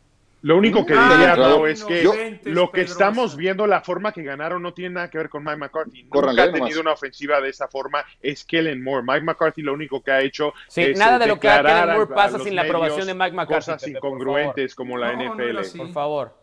[0.43, 2.03] Lo único que diría, Raúl, es que
[2.43, 5.55] lo que estamos viendo, la forma que ganaron, no tiene nada que ver con Mike
[5.55, 6.03] McCarthy.
[6.03, 8.03] Nunca ha tenido una ofensiva de esa forma.
[8.21, 9.05] Es Kellen Moore.
[9.07, 11.95] Mike McCarthy lo único que ha hecho sí, es nada de lo que haga Kellen
[11.95, 13.71] Moore pasa sin la aprobación de Mike McCarthy.
[13.71, 15.77] Cosas incongruentes como la NFL.
[15.77, 16.37] por favor.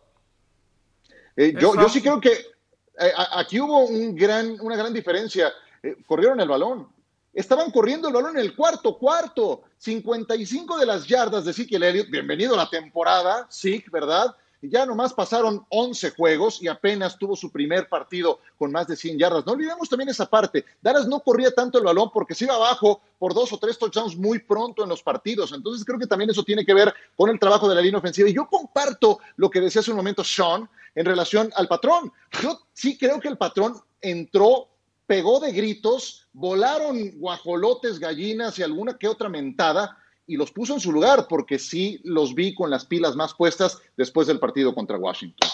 [1.35, 5.53] Eh, yo, yo sí creo que eh, aquí hubo un gran, una gran diferencia.
[5.83, 6.87] Eh, corrieron el balón.
[7.33, 9.63] Estaban corriendo el balón en el cuarto cuarto.
[9.77, 12.09] 55 de las yardas de Zeke Elliott.
[12.09, 14.35] Bienvenido a la temporada, Zeke, ¿verdad?
[14.61, 19.17] Ya nomás pasaron 11 juegos y apenas tuvo su primer partido con más de 100
[19.17, 19.45] yardas.
[19.45, 20.65] No olvidemos también esa parte.
[20.81, 24.17] Dallas no corría tanto el balón porque se iba abajo por dos o tres touchdowns
[24.17, 25.53] muy pronto en los partidos.
[25.53, 28.27] Entonces creo que también eso tiene que ver con el trabajo de la línea ofensiva.
[28.29, 32.11] Y yo comparto lo que decía hace un momento Sean en relación al patrón.
[32.41, 34.67] Yo sí creo que el patrón entró
[35.11, 40.79] pegó de gritos, volaron guajolotes, gallinas y alguna que otra mentada y los puso en
[40.79, 44.97] su lugar porque sí los vi con las pilas más puestas después del partido contra
[44.97, 45.49] Washington.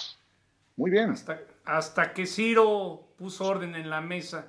[0.76, 1.16] Muy bien.
[1.66, 4.46] Hasta, que Ciro puso orden en la mesa.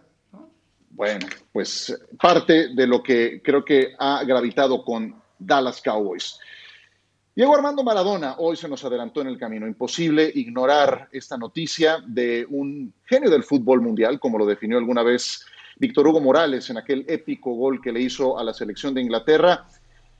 [0.90, 6.38] Bueno, pues parte de lo que creo que ha gravitado con Dallas Cowboys.
[7.38, 9.68] Diego Armando Maradona hoy se nos adelantó en el camino.
[9.68, 15.46] Imposible ignorar esta noticia de un genio del fútbol mundial, como lo definió alguna vez
[15.76, 19.68] Víctor Hugo Morales en aquel épico gol que le hizo a la selección de Inglaterra.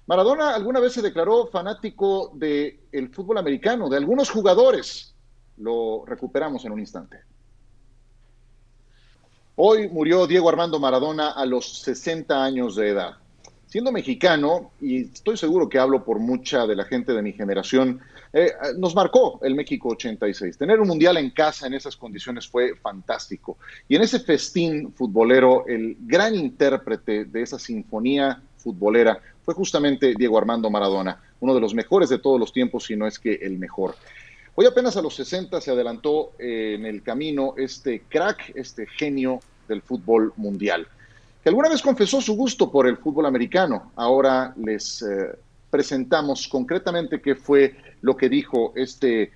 [0.06, 5.12] Maradona alguna vez se declaró fanático del el fútbol americano, de algunos jugadores.
[5.56, 7.18] Lo recuperamos en un instante.
[9.56, 13.16] Hoy murió Diego Armando Maradona a los 60 años de edad
[13.68, 18.00] siendo mexicano, y estoy seguro que hablo por mucha de la gente de mi generación,
[18.32, 20.56] eh, nos marcó el México 86.
[20.56, 23.58] Tener un mundial en casa en esas condiciones fue fantástico.
[23.86, 30.38] Y en ese festín futbolero, el gran intérprete de esa sinfonía futbolera fue justamente Diego
[30.38, 33.58] Armando Maradona, uno de los mejores de todos los tiempos, si no es que el
[33.58, 33.94] mejor.
[34.54, 39.40] Hoy apenas a los 60 se adelantó eh, en el camino este crack, este genio
[39.68, 40.88] del fútbol mundial
[41.42, 43.92] que alguna vez confesó su gusto por el fútbol americano.
[43.96, 45.36] Ahora les eh,
[45.70, 49.32] presentamos concretamente qué fue lo que dijo este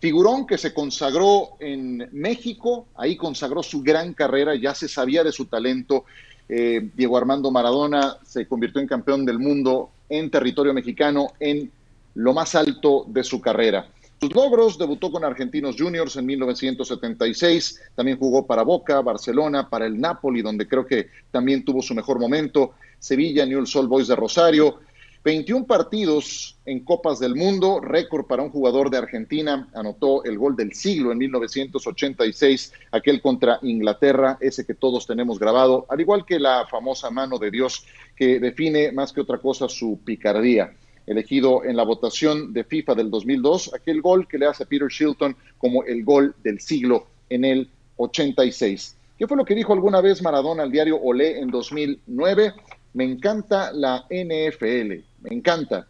[0.00, 5.32] figurón que se consagró en México, ahí consagró su gran carrera, ya se sabía de
[5.32, 6.04] su talento.
[6.48, 11.70] Eh, Diego Armando Maradona se convirtió en campeón del mundo en territorio mexicano en
[12.14, 13.86] lo más alto de su carrera.
[14.20, 19.98] Sus logros, debutó con Argentinos Juniors en 1976, también jugó para Boca, Barcelona, para el
[19.98, 24.80] Napoli, donde creo que también tuvo su mejor momento, Sevilla, New Sol Boys de Rosario,
[25.24, 30.54] 21 partidos en Copas del Mundo, récord para un jugador de Argentina, anotó el gol
[30.54, 36.38] del siglo en 1986, aquel contra Inglaterra, ese que todos tenemos grabado, al igual que
[36.38, 40.74] la famosa mano de Dios que define más que otra cosa su picardía
[41.10, 44.86] elegido en la votación de FIFA del 2002, aquel gol que le hace a Peter
[44.86, 48.96] Shilton como el gol del siglo en el 86.
[49.18, 52.54] ¿Qué fue lo que dijo alguna vez Maradona al diario Olé en 2009?
[52.94, 55.88] Me encanta la NFL, me encanta.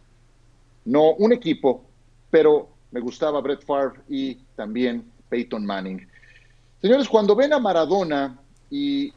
[0.85, 1.83] No un equipo,
[2.31, 6.07] pero me gustaba Brett Favre y también Peyton Manning.
[6.81, 8.39] Señores, cuando ven a Maradona
[8.71, 9.13] y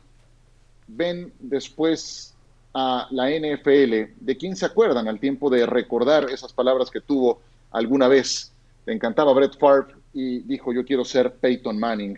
[0.86, 2.33] ven después
[2.74, 7.40] a la NFL, ¿de quién se acuerdan al tiempo de recordar esas palabras que tuvo
[7.74, 8.52] alguna vez.
[8.86, 12.16] Le encantaba Brett Favre y dijo, yo quiero ser Peyton Manning.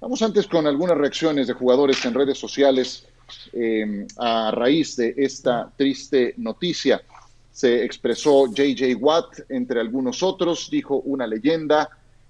[0.00, 3.06] Vamos antes con algunas reacciones de jugadores en redes sociales
[3.52, 7.02] eh, a raíz de esta triste noticia.
[7.52, 11.88] Se expresó JJ Watt, entre algunos otros, dijo una leyenda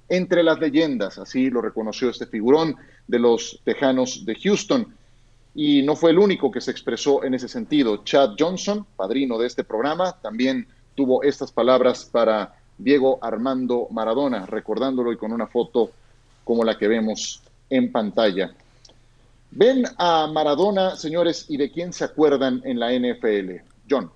[0.08, 2.76] entre las leyendas, así lo reconoció este figurón
[3.08, 4.94] de los Tejanos de Houston.
[5.54, 8.02] Y no fue el único que se expresó en ese sentido.
[8.04, 15.12] Chad Johnson, padrino de este programa, también tuvo estas palabras para Diego Armando Maradona, recordándolo
[15.12, 15.90] y con una foto
[16.44, 18.52] como la que vemos en pantalla.
[19.52, 23.62] Ven a Maradona, señores, y de quién se acuerdan en la NFL.
[23.88, 24.10] John.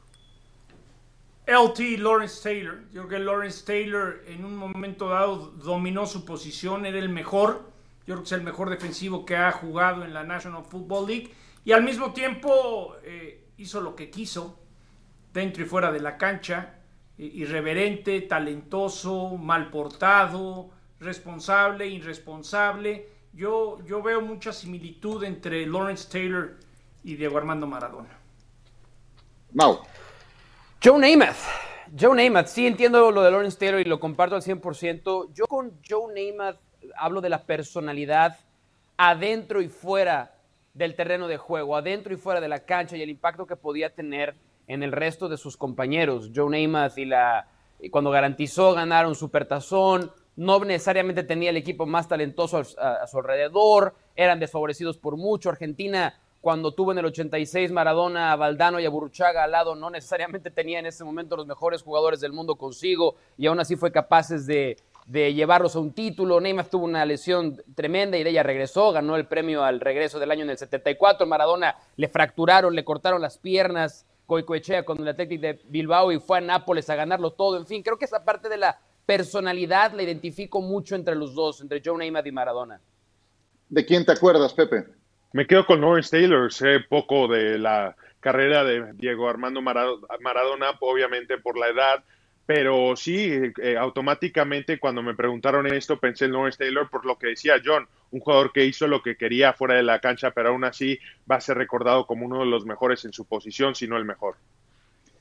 [1.46, 2.80] LT Lawrence Taylor.
[2.92, 7.70] Yo creo que Lawrence Taylor en un momento dado dominó su posición, era el mejor.
[8.08, 11.30] Yo creo que es el mejor defensivo que ha jugado en la National Football League.
[11.64, 14.58] Y al mismo tiempo eh, hizo lo que quiso,
[15.32, 16.74] dentro y fuera de la cancha.
[17.18, 26.56] Irreverente, talentoso, mal portado, responsable, irresponsable yo, yo veo mucha similitud entre Lawrence Taylor
[27.04, 28.18] y Diego Armando Maradona.
[29.52, 29.80] Mau.
[30.82, 31.36] Joe Namath.
[31.98, 35.32] Joe Namath, sí entiendo lo de Lawrence Taylor y lo comparto al 100%.
[35.32, 36.58] Yo con Joe Namath
[36.96, 38.36] hablo de la personalidad
[38.96, 40.34] adentro y fuera
[40.74, 43.94] del terreno de juego, adentro y fuera de la cancha y el impacto que podía
[43.94, 46.30] tener en el resto de sus compañeros.
[46.34, 47.48] Joe Namath y la
[47.90, 53.94] cuando garantizó ganar un supertazón, no necesariamente tenía el equipo más talentoso a, su alrededor,
[54.16, 55.48] eran desfavorecidos por mucho.
[55.48, 58.90] Argentina, cuando tuvo en el 86 Maradona, Valdano y a
[59.42, 63.46] al lado, no necesariamente tenía en ese momento los mejores jugadores del mundo consigo y
[63.46, 64.76] aún así fue capaces de,
[65.08, 66.40] llevarlos a un título.
[66.40, 70.30] Neymar tuvo una lesión tremenda y de ella regresó, ganó el premio al regreso del
[70.30, 71.26] año en el 74.
[71.26, 74.06] Maradona le fracturaron, le cortaron las piernas.
[74.26, 77.56] Coicoechea con el Athletic de Bilbao y fue a Nápoles a ganarlo todo.
[77.56, 81.62] En fin, creo que esa parte de la personalidad la identifico mucho entre los dos,
[81.62, 82.78] entre Joe Namath y Maradona.
[83.70, 84.84] ¿De quién te acuerdas, Pepe?
[85.32, 91.38] Me quedo con Lawrence Taylor, sé poco de la carrera de Diego Armando Maradona, obviamente
[91.38, 92.04] por la edad,
[92.48, 93.30] pero sí,
[93.60, 97.86] eh, automáticamente cuando me preguntaron esto pensé en Lawrence Taylor por lo que decía John,
[98.10, 100.98] un jugador que hizo lo que quería fuera de la cancha, pero aún así
[101.30, 104.06] va a ser recordado como uno de los mejores en su posición, si no el
[104.06, 104.36] mejor.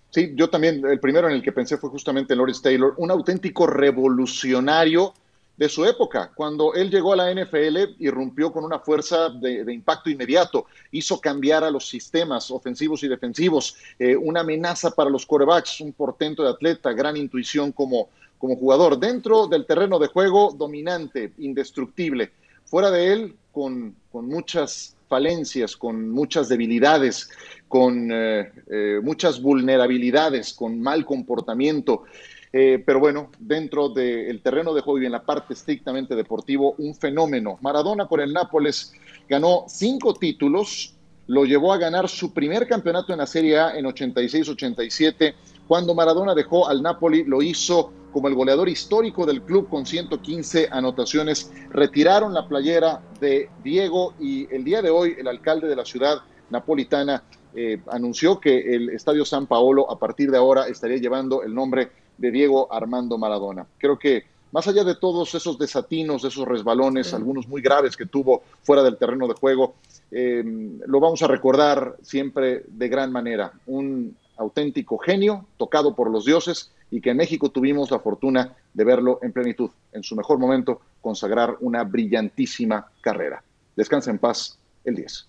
[0.09, 3.67] Sí, yo también, el primero en el que pensé fue justamente Lawrence Taylor, un auténtico
[3.67, 5.13] revolucionario
[5.58, 6.32] de su época.
[6.34, 11.63] Cuando él llegó a la NFL, irrumpió con una fuerza de, impacto inmediato, hizo cambiar
[11.63, 16.50] a los sistemas ofensivos y defensivos, eh, una amenaza para los corebacks, un portento de
[16.50, 19.00] atleta, gran intuición como, como jugador.
[19.00, 22.32] Dentro del terreno de juego, dominante, indestructible.
[22.65, 27.30] Fuera de él, con, con muchas falencias, con muchas debilidades,
[27.67, 32.04] con eh, eh, muchas vulnerabilidades, con mal comportamiento.
[32.60, 36.96] Eh, pero bueno, dentro del terreno de juego y en la parte estrictamente deportivo, un
[36.96, 37.60] fenómeno.
[37.62, 38.93] Maradona con el Nápoles
[39.30, 40.96] ganó cinco títulos,
[41.28, 45.36] lo llevó a ganar su primer campeonato en la Serie A en 86-87.
[45.67, 50.70] Cuando Maradona dejó al Napoli, lo hizo como el goleador histórico del club con 115
[50.72, 51.54] anotaciones.
[51.70, 56.22] Retiraron la playera de Diego y el día de hoy el alcalde de la ciudad
[56.50, 57.22] napolitana
[57.56, 61.91] eh, anunció que el Estadio San Paolo a partir de ahora estaría llevando el nombre
[62.17, 63.65] de Diego Armando Maradona.
[63.77, 68.43] Creo que más allá de todos esos desatinos, esos resbalones, algunos muy graves que tuvo
[68.63, 69.75] fuera del terreno de juego,
[70.12, 70.43] eh,
[70.86, 73.51] lo vamos a recordar siempre de gran manera.
[73.67, 78.84] Un auténtico genio, tocado por los dioses, y que en México tuvimos la fortuna de
[78.84, 83.43] verlo en plenitud, en su mejor momento, consagrar una brillantísima carrera.
[83.75, 85.27] Descansa en paz el 10.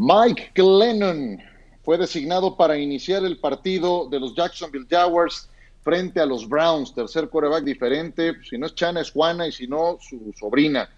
[0.00, 1.42] Mike Glennon
[1.82, 5.50] fue designado para iniciar el partido de los Jacksonville Jaguars
[5.82, 6.94] frente a los Browns.
[6.94, 8.34] Tercer quarterback diferente.
[8.48, 10.88] Si no es Chana, es Juana y si no, su sobrina.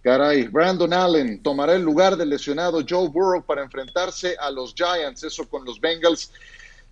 [0.00, 5.22] Caray, Brandon Allen tomará el lugar del lesionado Joe Burrow para enfrentarse a los Giants.
[5.22, 6.32] Eso con los Bengals.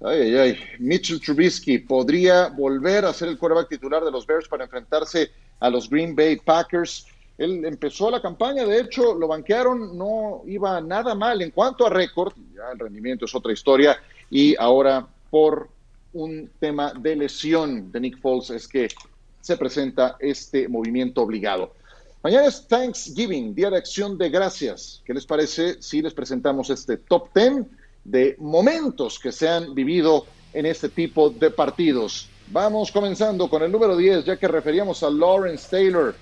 [0.04, 0.58] Ay, ay, ay.
[0.80, 5.30] Mitchell Trubisky podría volver a ser el quarterback titular de los Bears para enfrentarse
[5.60, 7.06] a los Green Bay Packers.
[7.36, 11.90] Él empezó la campaña, de hecho, lo banquearon, no iba nada mal en cuanto a
[11.90, 13.96] récord, ya el rendimiento es otra historia,
[14.30, 15.68] y ahora por
[16.12, 18.88] un tema de lesión de Nick Foles es que
[19.40, 21.72] se presenta este movimiento obligado.
[22.22, 25.02] Mañana es Thanksgiving, Día de Acción de Gracias.
[25.04, 27.66] ¿Qué les parece si les presentamos este top 10
[28.04, 30.24] de momentos que se han vivido
[30.54, 32.28] en este tipo de partidos?
[32.46, 36.14] Vamos comenzando con el número 10, ya que referíamos a Lawrence Taylor.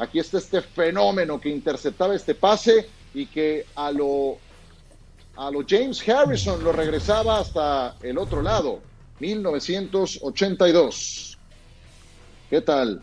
[0.00, 4.38] Aquí está este fenómeno que interceptaba este pase y que a lo,
[5.36, 8.80] a lo James Harrison lo regresaba hasta el otro lado,
[9.18, 11.38] 1982.
[12.48, 13.02] ¿Qué tal?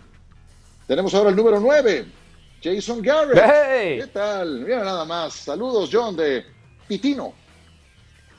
[0.88, 2.08] Tenemos ahora el número 9,
[2.64, 4.02] Jason Garrett.
[4.02, 4.62] ¿Qué tal?
[4.62, 5.36] Mira nada más.
[5.36, 6.48] Saludos, John, de
[6.88, 7.32] Pitino.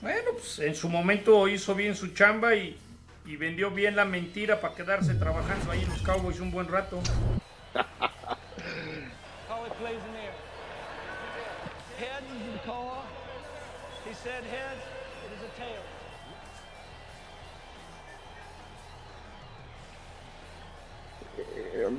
[0.01, 2.77] Bueno, pues en su momento hizo bien su chamba y,
[3.25, 6.99] y vendió bien la mentira para quedarse trabajando ahí en los Cowboys un buen rato.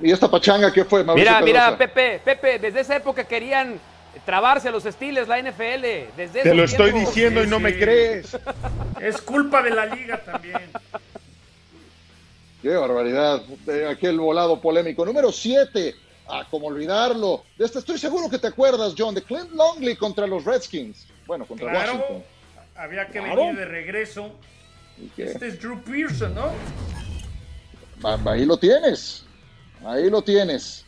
[0.02, 3.80] ¿Y esta pachanga qué fue, Mauricio Mira, mira, Pepe, Pepe, desde esa época querían
[4.26, 6.16] trabarse a los estiles la NFL.
[6.16, 8.38] Desde Te lo estoy diciendo y no me crees.
[9.00, 10.70] Es culpa de la liga también.
[12.62, 13.42] Qué barbaridad.
[13.90, 15.06] Aquel volado polémico.
[15.06, 15.96] Número 7.
[16.32, 17.44] Ah, como olvidarlo.
[17.58, 21.08] De este estoy seguro que te acuerdas, John, de Clint Longley contra los Redskins.
[21.26, 22.24] Bueno, contra claro, Washington.
[22.76, 24.32] Había que venir de regreso.
[25.18, 26.52] Este es Drew Pearson, ¿no?
[28.30, 29.26] Ahí lo tienes.
[29.84, 30.86] Ahí lo tienes.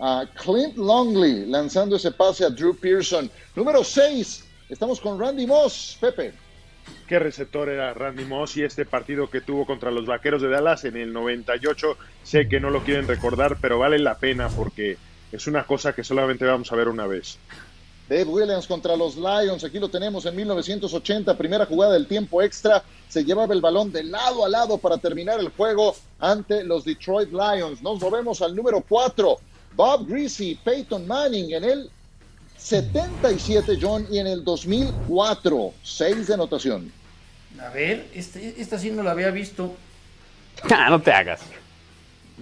[0.00, 3.30] A Clint Longley lanzando ese pase a Drew Pearson.
[3.54, 4.44] Número 6.
[4.68, 5.96] Estamos con Randy Moss.
[6.00, 6.32] Pepe.
[7.06, 10.84] Qué receptor era Randy Moss y este partido que tuvo contra los Vaqueros de Dallas
[10.84, 11.98] en el 98.
[12.22, 14.96] Sé que no lo quieren recordar, pero vale la pena porque
[15.30, 17.38] es una cosa que solamente vamos a ver una vez.
[18.08, 22.82] Dave Williams contra los Lions, aquí lo tenemos en 1980, primera jugada del tiempo extra,
[23.08, 27.30] se llevaba el balón de lado a lado para terminar el juego ante los Detroit
[27.32, 27.82] Lions.
[27.82, 29.38] Nos movemos al número 4,
[29.74, 31.90] Bob Greasy, Peyton Manning en el
[32.64, 36.90] 77, John, y en el 2004, 6 de anotación.
[37.60, 39.74] A ver, este, esta sí no la había visto.
[40.70, 41.42] Ah, no te hagas.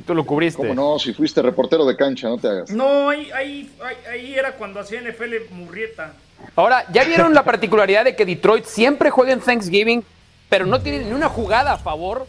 [0.07, 0.59] Tú lo cubriste.
[0.59, 0.99] ¿Cómo no?
[0.99, 2.70] Si fuiste reportero de cancha, no te hagas.
[2.70, 3.70] No, ahí, ahí,
[4.09, 6.12] ahí era cuando hacía NFL Murrieta.
[6.55, 10.05] Ahora, ¿ya vieron la particularidad de que Detroit siempre juega en Thanksgiving,
[10.49, 12.29] pero no tiene ni una jugada a favor?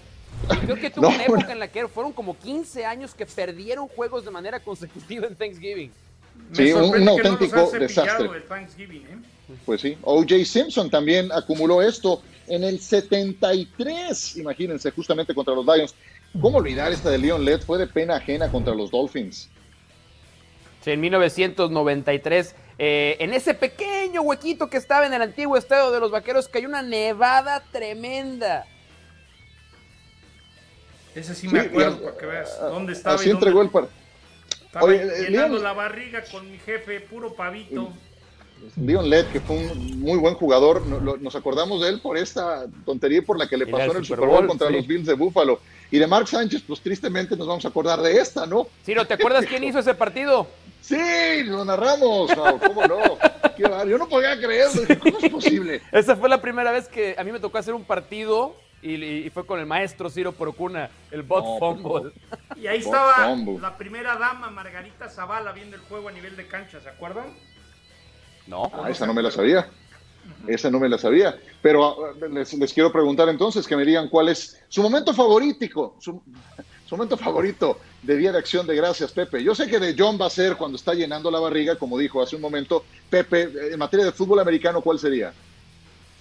[0.66, 4.26] creo que tuvo una época en la que fueron como 15 años que perdieron juegos
[4.26, 5.92] de manera consecutiva en Thanksgiving.
[6.54, 8.28] Sí, un, auténtico desastre.
[8.28, 9.18] ¿eh?
[9.66, 10.46] Pues sí, O.J.
[10.46, 15.96] Simpson también acumuló esto en el 73, imagínense, justamente contra los Lions.
[16.40, 17.62] ¿Cómo olvidar esta de Leon Led?
[17.62, 19.50] Fue de pena ajena contra los Dolphins.
[20.84, 26.00] Sí, en 1993, eh, en ese pequeño huequito que estaba en el antiguo estadio de
[26.00, 28.66] los Vaqueros, cayó una nevada tremenda.
[31.16, 33.16] Ese sí me acuerdo, para que veas dónde estaba.
[33.16, 33.88] Así entregó el par.
[34.74, 37.94] Estaba llenando la barriga con mi jefe, puro pavito.
[38.76, 43.22] Leon Led, que fue un muy buen jugador, nos acordamos de él por esta tontería
[43.22, 45.60] por la que le pasó en el Super Bowl, contra los Bills de Buffalo.
[45.92, 48.66] Y de Mark Sánchez, pues tristemente nos vamos a acordar de esta, ¿no?
[48.84, 50.48] Sí, ¿no te acuerdas quién hizo ese partido?
[50.82, 53.20] Sí, lo narramos, ¿cómo no?
[53.86, 55.82] Yo no podía creerlo, ¿cómo es posible?
[55.92, 59.46] Esa fue la primera vez que a mí me tocó hacer un partido y, fue
[59.46, 62.12] con el maestro Ciro Procuna, el bot fumble.
[62.56, 66.80] Y ahí estaba la primera dama, Margarita Zavala, viendo el juego a nivel de cancha,
[66.82, 67.34] ¿se acuerdan?
[68.48, 68.70] No.
[68.74, 69.70] Ah, esa no me la sabía.
[70.48, 71.38] Esa no me la sabía.
[71.62, 76.22] Pero ah, les, quiero preguntar entonces que me digan cuál es su momento favorito, su,
[76.92, 79.44] momento favorito de Día de Acción de Gracias, Pepe.
[79.44, 82.22] Yo sé que de John va a ser cuando está llenando la barriga, como dijo
[82.22, 82.84] hace un momento.
[83.10, 85.34] Pepe, en materia de fútbol americano, ¿cuál sería?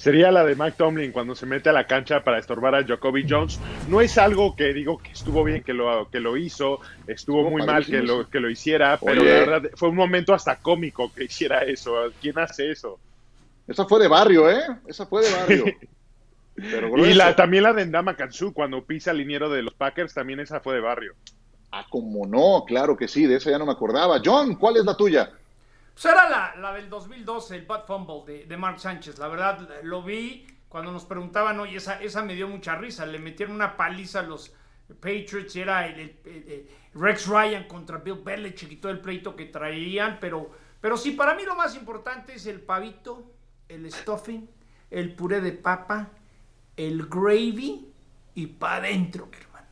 [0.02, 3.24] Sería la de Mike Tomlin cuando se mete a la cancha para estorbar a Jacoby
[3.28, 3.60] Jones.
[3.88, 7.64] No es algo que digo que estuvo bien que lo, que lo hizo, estuvo muy
[7.64, 11.22] mal que lo, que lo hiciera, pero la verdad fue un momento hasta cómico que
[11.22, 11.94] hiciera eso.
[12.20, 12.98] ¿Quién hace eso?
[13.68, 14.64] Esa fue de barrio, ¿eh?
[14.88, 15.64] Esa fue de barrio.
[17.06, 20.40] y la, también la de Ndama Kansu, cuando pisa el liniero de los Packers, también
[20.40, 21.14] esa fue de barrio.
[21.70, 24.20] Ah, como no, claro que sí, de esa ya no me acordaba.
[24.22, 25.30] John, ¿cuál es la tuya?
[25.94, 29.18] Pues era la, la del 2012, el Bad Fumble de, de, Mark Sánchez.
[29.18, 33.04] La verdad, lo vi cuando nos preguntaban, oye, esa, esa me dio mucha risa.
[33.04, 34.54] Le metieron una paliza a los
[35.00, 36.16] Patriots y era el,
[36.94, 40.18] Rex Ryan contra Bill Belichick y todo el pleito que traían.
[40.20, 43.30] Pero, pero sí, para mí lo más importante es el pavito,
[43.68, 44.48] el stuffing,
[44.90, 46.10] el puré de papa,
[46.76, 47.88] el gravy
[48.34, 49.66] y para adentro, hermano.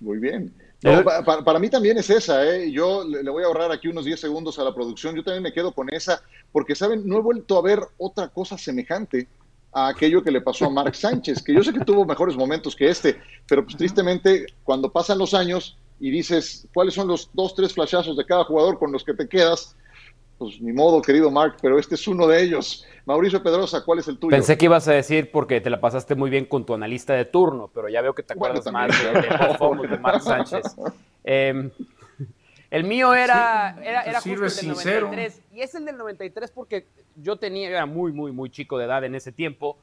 [0.00, 0.52] Muy bien.
[0.84, 2.70] No, para, mí también es esa, ¿eh?
[2.70, 5.16] Yo le, voy a ahorrar aquí unos 10 segundos a la producción.
[5.16, 6.22] Yo también me quedo con esa,
[6.52, 7.08] porque, ¿saben?
[7.08, 9.26] No he vuelto a ver otra cosa semejante
[9.72, 12.76] a aquello que le pasó a Mark Sánchez, que yo sé que tuvo mejores momentos
[12.76, 13.18] que este,
[13.48, 18.16] pero pues tristemente cuando pasan los años y dices cuáles son los dos, tres flashazos
[18.16, 19.74] de cada jugador con los que te quedas,
[20.38, 22.86] pues ni modo, querido Mark, pero este es uno de ellos.
[23.06, 24.30] Mauricio Pedrosa, ¿cuál es el tuyo?
[24.30, 27.24] Pensé que ibas a decir porque te la pasaste muy bien con tu analista de
[27.24, 29.12] turno, pero ya veo que te acuerdas más de,
[29.88, 30.62] de, Mark Sánchez.
[31.22, 31.70] Em,
[32.70, 36.86] el mío era, era, era justo el del 93, y es el del 93 porque
[37.16, 39.78] yo tenía, era muy, muy, muy chico de edad en ese tiempo,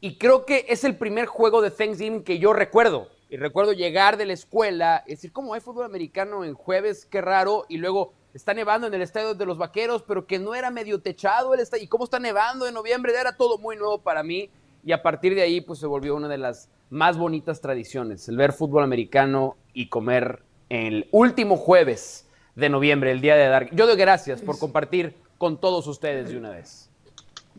[0.00, 3.08] y creo que es el primer juego de Thanksgiving que yo recuerdo.
[3.28, 7.06] Y recuerdo llegar de la escuela, y decir, ¿cómo hay fútbol americano en jueves?
[7.06, 7.66] Qué raro.
[7.68, 11.00] Y luego está nevando en el estadio de los vaqueros, pero que no era medio
[11.00, 11.84] techado el estadio.
[11.84, 13.12] ¿Y cómo está nevando en noviembre?
[13.18, 14.50] Era todo muy nuevo para mí.
[14.84, 18.36] Y a partir de ahí, pues se volvió una de las más bonitas tradiciones, el
[18.36, 23.74] ver fútbol americano y comer el último jueves de noviembre, el día de dar.
[23.74, 26.88] Yo doy gracias por compartir con todos ustedes de una vez.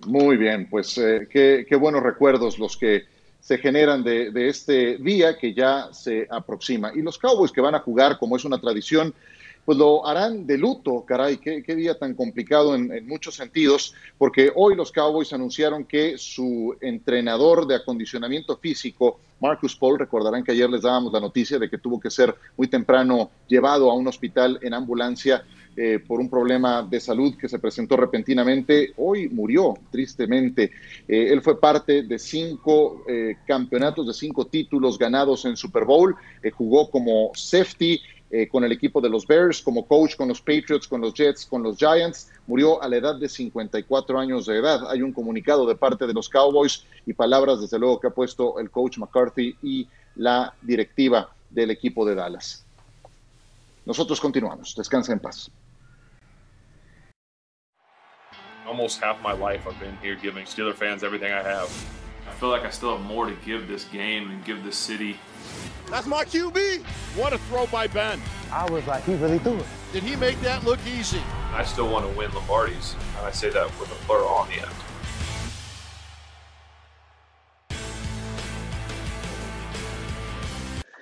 [0.06, 3.06] Muy bien, pues eh, qué, qué, buenos recuerdos los que
[3.42, 6.92] se generan de, de, este día que ya se aproxima.
[6.96, 9.14] Y los Cowboys que van a jugar, como es una tradición,
[9.68, 14.50] pues lo harán de luto, caray, qué, día tan complicado en, en, muchos sentidos, porque
[14.56, 20.70] hoy los Cowboys anunciaron que su entrenador de acondicionamiento físico, Marcus Paul, recordarán que ayer
[20.70, 24.58] les dábamos la noticia de que tuvo que ser muy temprano llevado a un hospital
[24.62, 25.44] en ambulancia
[25.80, 28.94] eh, por un problema de salud que se presentó repentinamente.
[28.98, 30.72] Hoy murió, tristemente.
[31.08, 36.16] Eh, él fue parte de cinco eh, campeonatos, de cinco títulos ganados en Super Bowl.
[36.56, 38.02] Jugó como safety
[38.52, 41.64] con el equipo de los Bears, como coach con los Patriots, con los Jets, con
[41.64, 42.30] los Giants.
[42.46, 44.90] Murió a la edad de 54 años de edad.
[44.90, 48.60] Hay un comunicado de parte de los Cowboys y palabras, desde luego, que ha puesto
[48.60, 52.66] el coach McCarthy y la directiva del equipo de Dallas.
[53.86, 54.76] Nosotros continuamos.
[54.76, 55.50] Descansa en paz.
[58.68, 61.70] almost half my life I've been here giving Steeler fans everything I have.
[62.28, 65.18] I feel like I still have more to give this game and give this city.
[65.90, 66.84] That's my QB.
[67.16, 68.22] What a throw by Ben.
[68.52, 69.66] I was like, he really threw it.
[69.94, 71.22] Did he make that look easy?
[71.54, 74.56] I still want to win Lombardis, and I say that with a plural on the
[74.56, 74.72] end.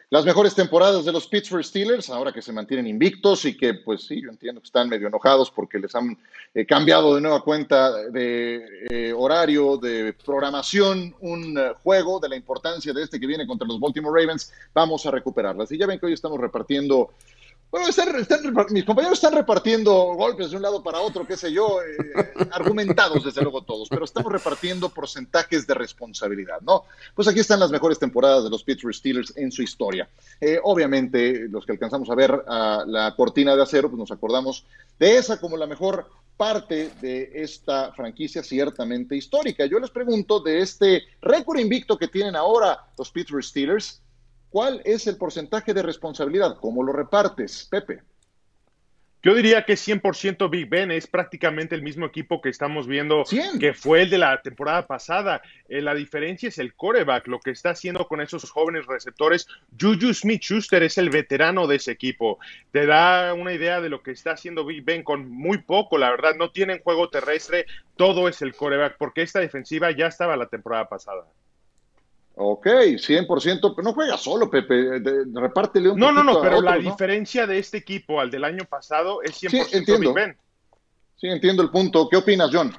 [0.09, 4.03] Las mejores temporadas de los Pittsburgh Steelers, ahora que se mantienen invictos y que, pues
[4.03, 6.17] sí, yo entiendo que están medio enojados porque les han
[6.53, 12.35] eh, cambiado de nueva cuenta de eh, horario, de programación, un uh, juego de la
[12.35, 14.53] importancia de este que viene contra los Baltimore Ravens.
[14.73, 15.71] Vamos a recuperarlas.
[15.71, 17.11] Y ya ven que hoy están repartiendo
[17.71, 18.39] bueno, están, están,
[18.69, 23.23] mis compañeros están repartiendo golpes de un lado para otro, qué sé yo, eh, argumentados
[23.23, 26.85] desde luego todos, pero estamos repartiendo porcentajes de responsabilidad, ¿no?
[27.13, 30.07] Pues aquí están las mejores temporadas de los Pittsburgh Steelers en su historia.
[30.39, 34.65] Eh, obviamente, los que alcanzamos a ver a la cortina de acero, pues nos acordamos
[34.97, 36.07] de esa como la mejor
[36.37, 39.65] parte de esta franquicia ciertamente histórica.
[39.65, 44.01] Yo les pregunto de este récord invicto que tienen ahora los Pittsburgh Steelers,
[44.55, 46.55] ¿Cuál es el porcentaje de responsabilidad?
[46.61, 48.03] ¿Cómo lo repartes, Pepe?
[49.21, 53.59] Yo diría que 100% Big Ben es prácticamente el mismo equipo que estamos viendo 100.
[53.59, 55.41] que fue el de la temporada pasada.
[55.67, 59.45] Eh, la diferencia es el coreback, lo que está haciendo con esos jóvenes receptores.
[59.77, 62.39] Juju Smith-Schuster es el veterano de ese equipo.
[62.71, 66.11] Te da una idea de lo que está haciendo Big Ben con muy poco, la
[66.11, 66.35] verdad.
[66.35, 67.65] No tienen juego terrestre,
[67.97, 71.25] todo es el coreback, porque esta defensiva ya estaba la temporada pasada.
[72.37, 72.67] Ok,
[72.97, 76.75] 100%, pero no juega solo, Pepe, de, de, repártele un No, no, no, pero la
[76.75, 76.81] ¿no?
[76.91, 80.13] diferencia de este equipo al del año pasado es 100% Sí, entiendo.
[80.13, 80.37] Big Ben.
[81.15, 82.09] Sí, entiendo el punto.
[82.09, 82.73] ¿Qué opinas, John?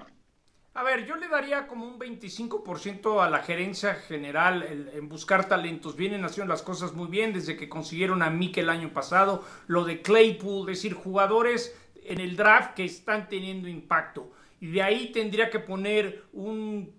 [0.75, 5.49] A ver, yo le daría como un 25% a la gerencia general el- en buscar
[5.49, 5.97] talentos.
[5.97, 9.43] Vienen haciendo las cosas muy bien desde que consiguieron a Mick el año pasado.
[9.69, 14.31] Lo de Claypool, es decir, jugadores en el draft que están teniendo impacto.
[14.61, 16.95] Y de ahí tendría que poner un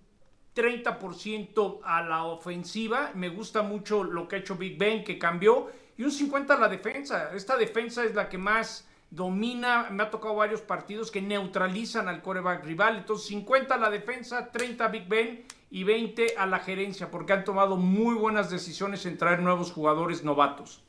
[0.58, 3.12] 30% a la ofensiva.
[3.14, 5.70] Me gusta mucho lo que ha hecho Big Ben, que cambió.
[5.98, 7.32] Y un 50% a la defensa.
[7.36, 9.88] Esta defensa es la que más domina.
[9.92, 12.98] Me ha tocado varios partidos que neutralizan al coreback rival.
[12.98, 17.34] Entonces 50 a la defensa, 30 a Big Ben y 20 a la gerencia, porque
[17.34, 20.84] han tomado muy buenas decisiones en traer nuevos jugadores novatos.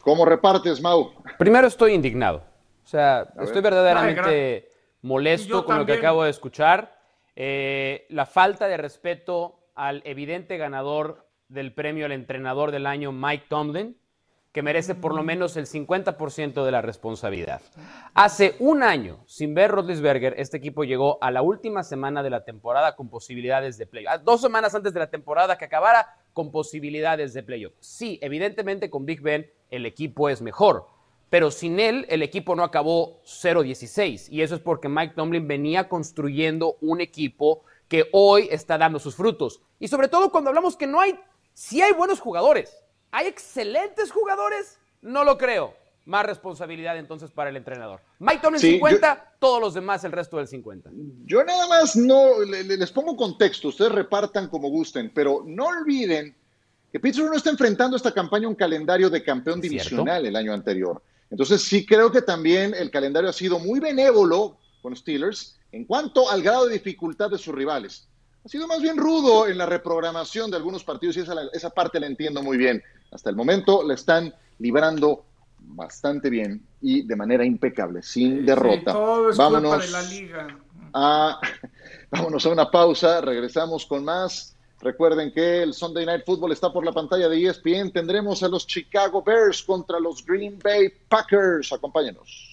[0.00, 1.12] ¿Cómo repartes, Mau?
[1.38, 2.42] Primero estoy indignado.
[2.84, 7.01] O sea, estoy verdaderamente Ay, molesto con lo que acabo de escuchar.
[7.36, 13.46] Eh, la falta de respeto al evidente ganador del premio al entrenador del año, Mike
[13.48, 13.96] Tomlin,
[14.52, 17.62] que merece por lo menos el 50% de la responsabilidad.
[18.12, 22.44] Hace un año, sin ver Rodlisberger, este equipo llegó a la última semana de la
[22.44, 24.22] temporada con posibilidades de playoff.
[24.22, 27.72] Dos semanas antes de la temporada que acabara con posibilidades de playoff.
[27.80, 30.86] Sí, evidentemente con Big Ben el equipo es mejor,
[31.32, 35.88] pero sin él el equipo no acabó 0-16 y eso es porque Mike Tomlin venía
[35.88, 39.62] construyendo un equipo que hoy está dando sus frutos.
[39.80, 41.18] Y sobre todo cuando hablamos que no hay,
[41.54, 42.76] sí hay buenos jugadores,
[43.10, 45.74] hay excelentes jugadores, no lo creo.
[46.04, 48.02] más responsabilidad entonces para el entrenador.
[48.18, 50.90] Mike Tomlin 50, todos los demás el resto del 50.
[51.24, 56.36] Yo nada más no les pongo contexto, ustedes repartan como gusten, pero no olviden
[56.92, 61.00] que Pittsburgh no está enfrentando esta campaña un calendario de campeón divisional el año anterior.
[61.32, 66.30] Entonces sí creo que también el calendario ha sido muy benévolo con Steelers en cuanto
[66.30, 68.06] al grado de dificultad de sus rivales.
[68.44, 71.98] Ha sido más bien rudo en la reprogramación de algunos partidos y esa, esa parte
[71.98, 72.82] la entiendo muy bien.
[73.10, 75.24] Hasta el momento la están librando
[75.58, 78.92] bastante bien y de manera impecable, sin derrota.
[79.34, 80.58] vámonos, la liga.
[80.92, 81.40] A,
[82.10, 84.51] vámonos a una pausa, regresamos con más.
[84.82, 87.92] Recuerden que el Sunday Night Football está por la pantalla de ESPN.
[87.92, 91.72] Tendremos a los Chicago Bears contra los Green Bay Packers.
[91.72, 92.48] Acompáñenos.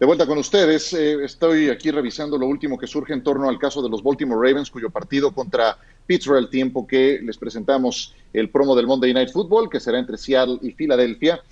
[0.00, 3.58] De vuelta con ustedes, eh, estoy aquí revisando lo último que surge en torno al
[3.58, 5.76] caso de los Baltimore Ravens, cuyo partido contra
[6.06, 10.16] Pittsburgh, el tiempo que les presentamos el promo del Monday Night Football, que será entre
[10.16, 11.42] Seattle y Filadelfia,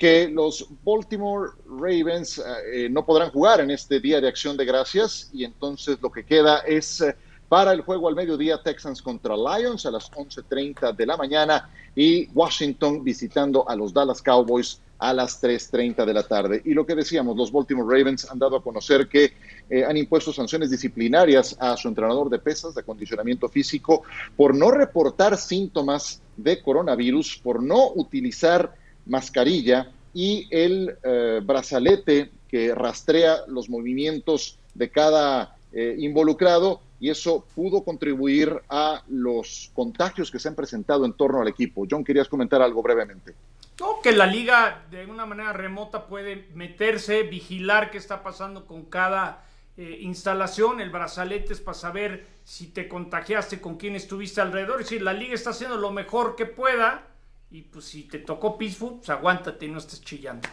[0.00, 2.42] que los Baltimore Ravens
[2.72, 6.24] eh, no podrán jugar en este día de acción de gracias y entonces lo que
[6.24, 7.14] queda es eh,
[7.50, 12.30] para el juego al mediodía Texans contra Lions a las 11.30 de la mañana y
[12.30, 16.62] Washington visitando a los Dallas Cowboys a las 3.30 de la tarde.
[16.64, 19.34] Y lo que decíamos, los Baltimore Ravens han dado a conocer que
[19.68, 24.02] eh, han impuesto sanciones disciplinarias a su entrenador de pesas, de acondicionamiento físico,
[24.34, 28.79] por no reportar síntomas de coronavirus, por no utilizar
[29.10, 37.44] mascarilla y el eh, brazalete que rastrea los movimientos de cada eh, involucrado y eso
[37.54, 41.86] pudo contribuir a los contagios que se han presentado en torno al equipo.
[41.90, 43.34] John, querías comentar algo brevemente.
[43.80, 48.84] No, que la liga de una manera remota puede meterse, vigilar qué está pasando con
[48.84, 49.44] cada
[49.76, 54.80] eh, instalación, el brazalete es para saber si te contagiaste, con quién estuviste alrededor.
[54.80, 57.06] Es decir, la liga está haciendo lo mejor que pueda
[57.50, 60.48] y pues si te tocó Peaceful, pues aguántate y no estés chillando.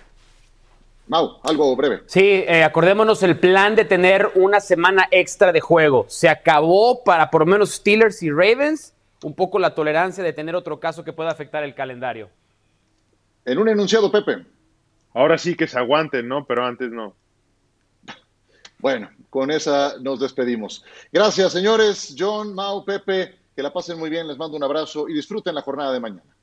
[1.08, 2.02] Mau, algo breve.
[2.08, 6.06] Sí, eh, acordémonos el plan de tener una semana extra de juego.
[6.10, 8.94] Se acabó para por lo menos Steelers y Ravens
[9.24, 12.30] un poco la tolerancia de tener otro caso que pueda afectar el calendario.
[13.46, 14.46] En un enunciado, Pepe.
[15.14, 16.46] Ahora sí que se aguanten, ¿no?
[16.46, 17.16] Pero antes no.
[18.80, 20.84] Bueno, con esa nos despedimos.
[21.12, 22.16] Gracias, señores.
[22.18, 24.28] John, Mau, Pepe, que la pasen muy bien.
[24.28, 26.37] Les mando un abrazo y disfruten la jornada de mañana.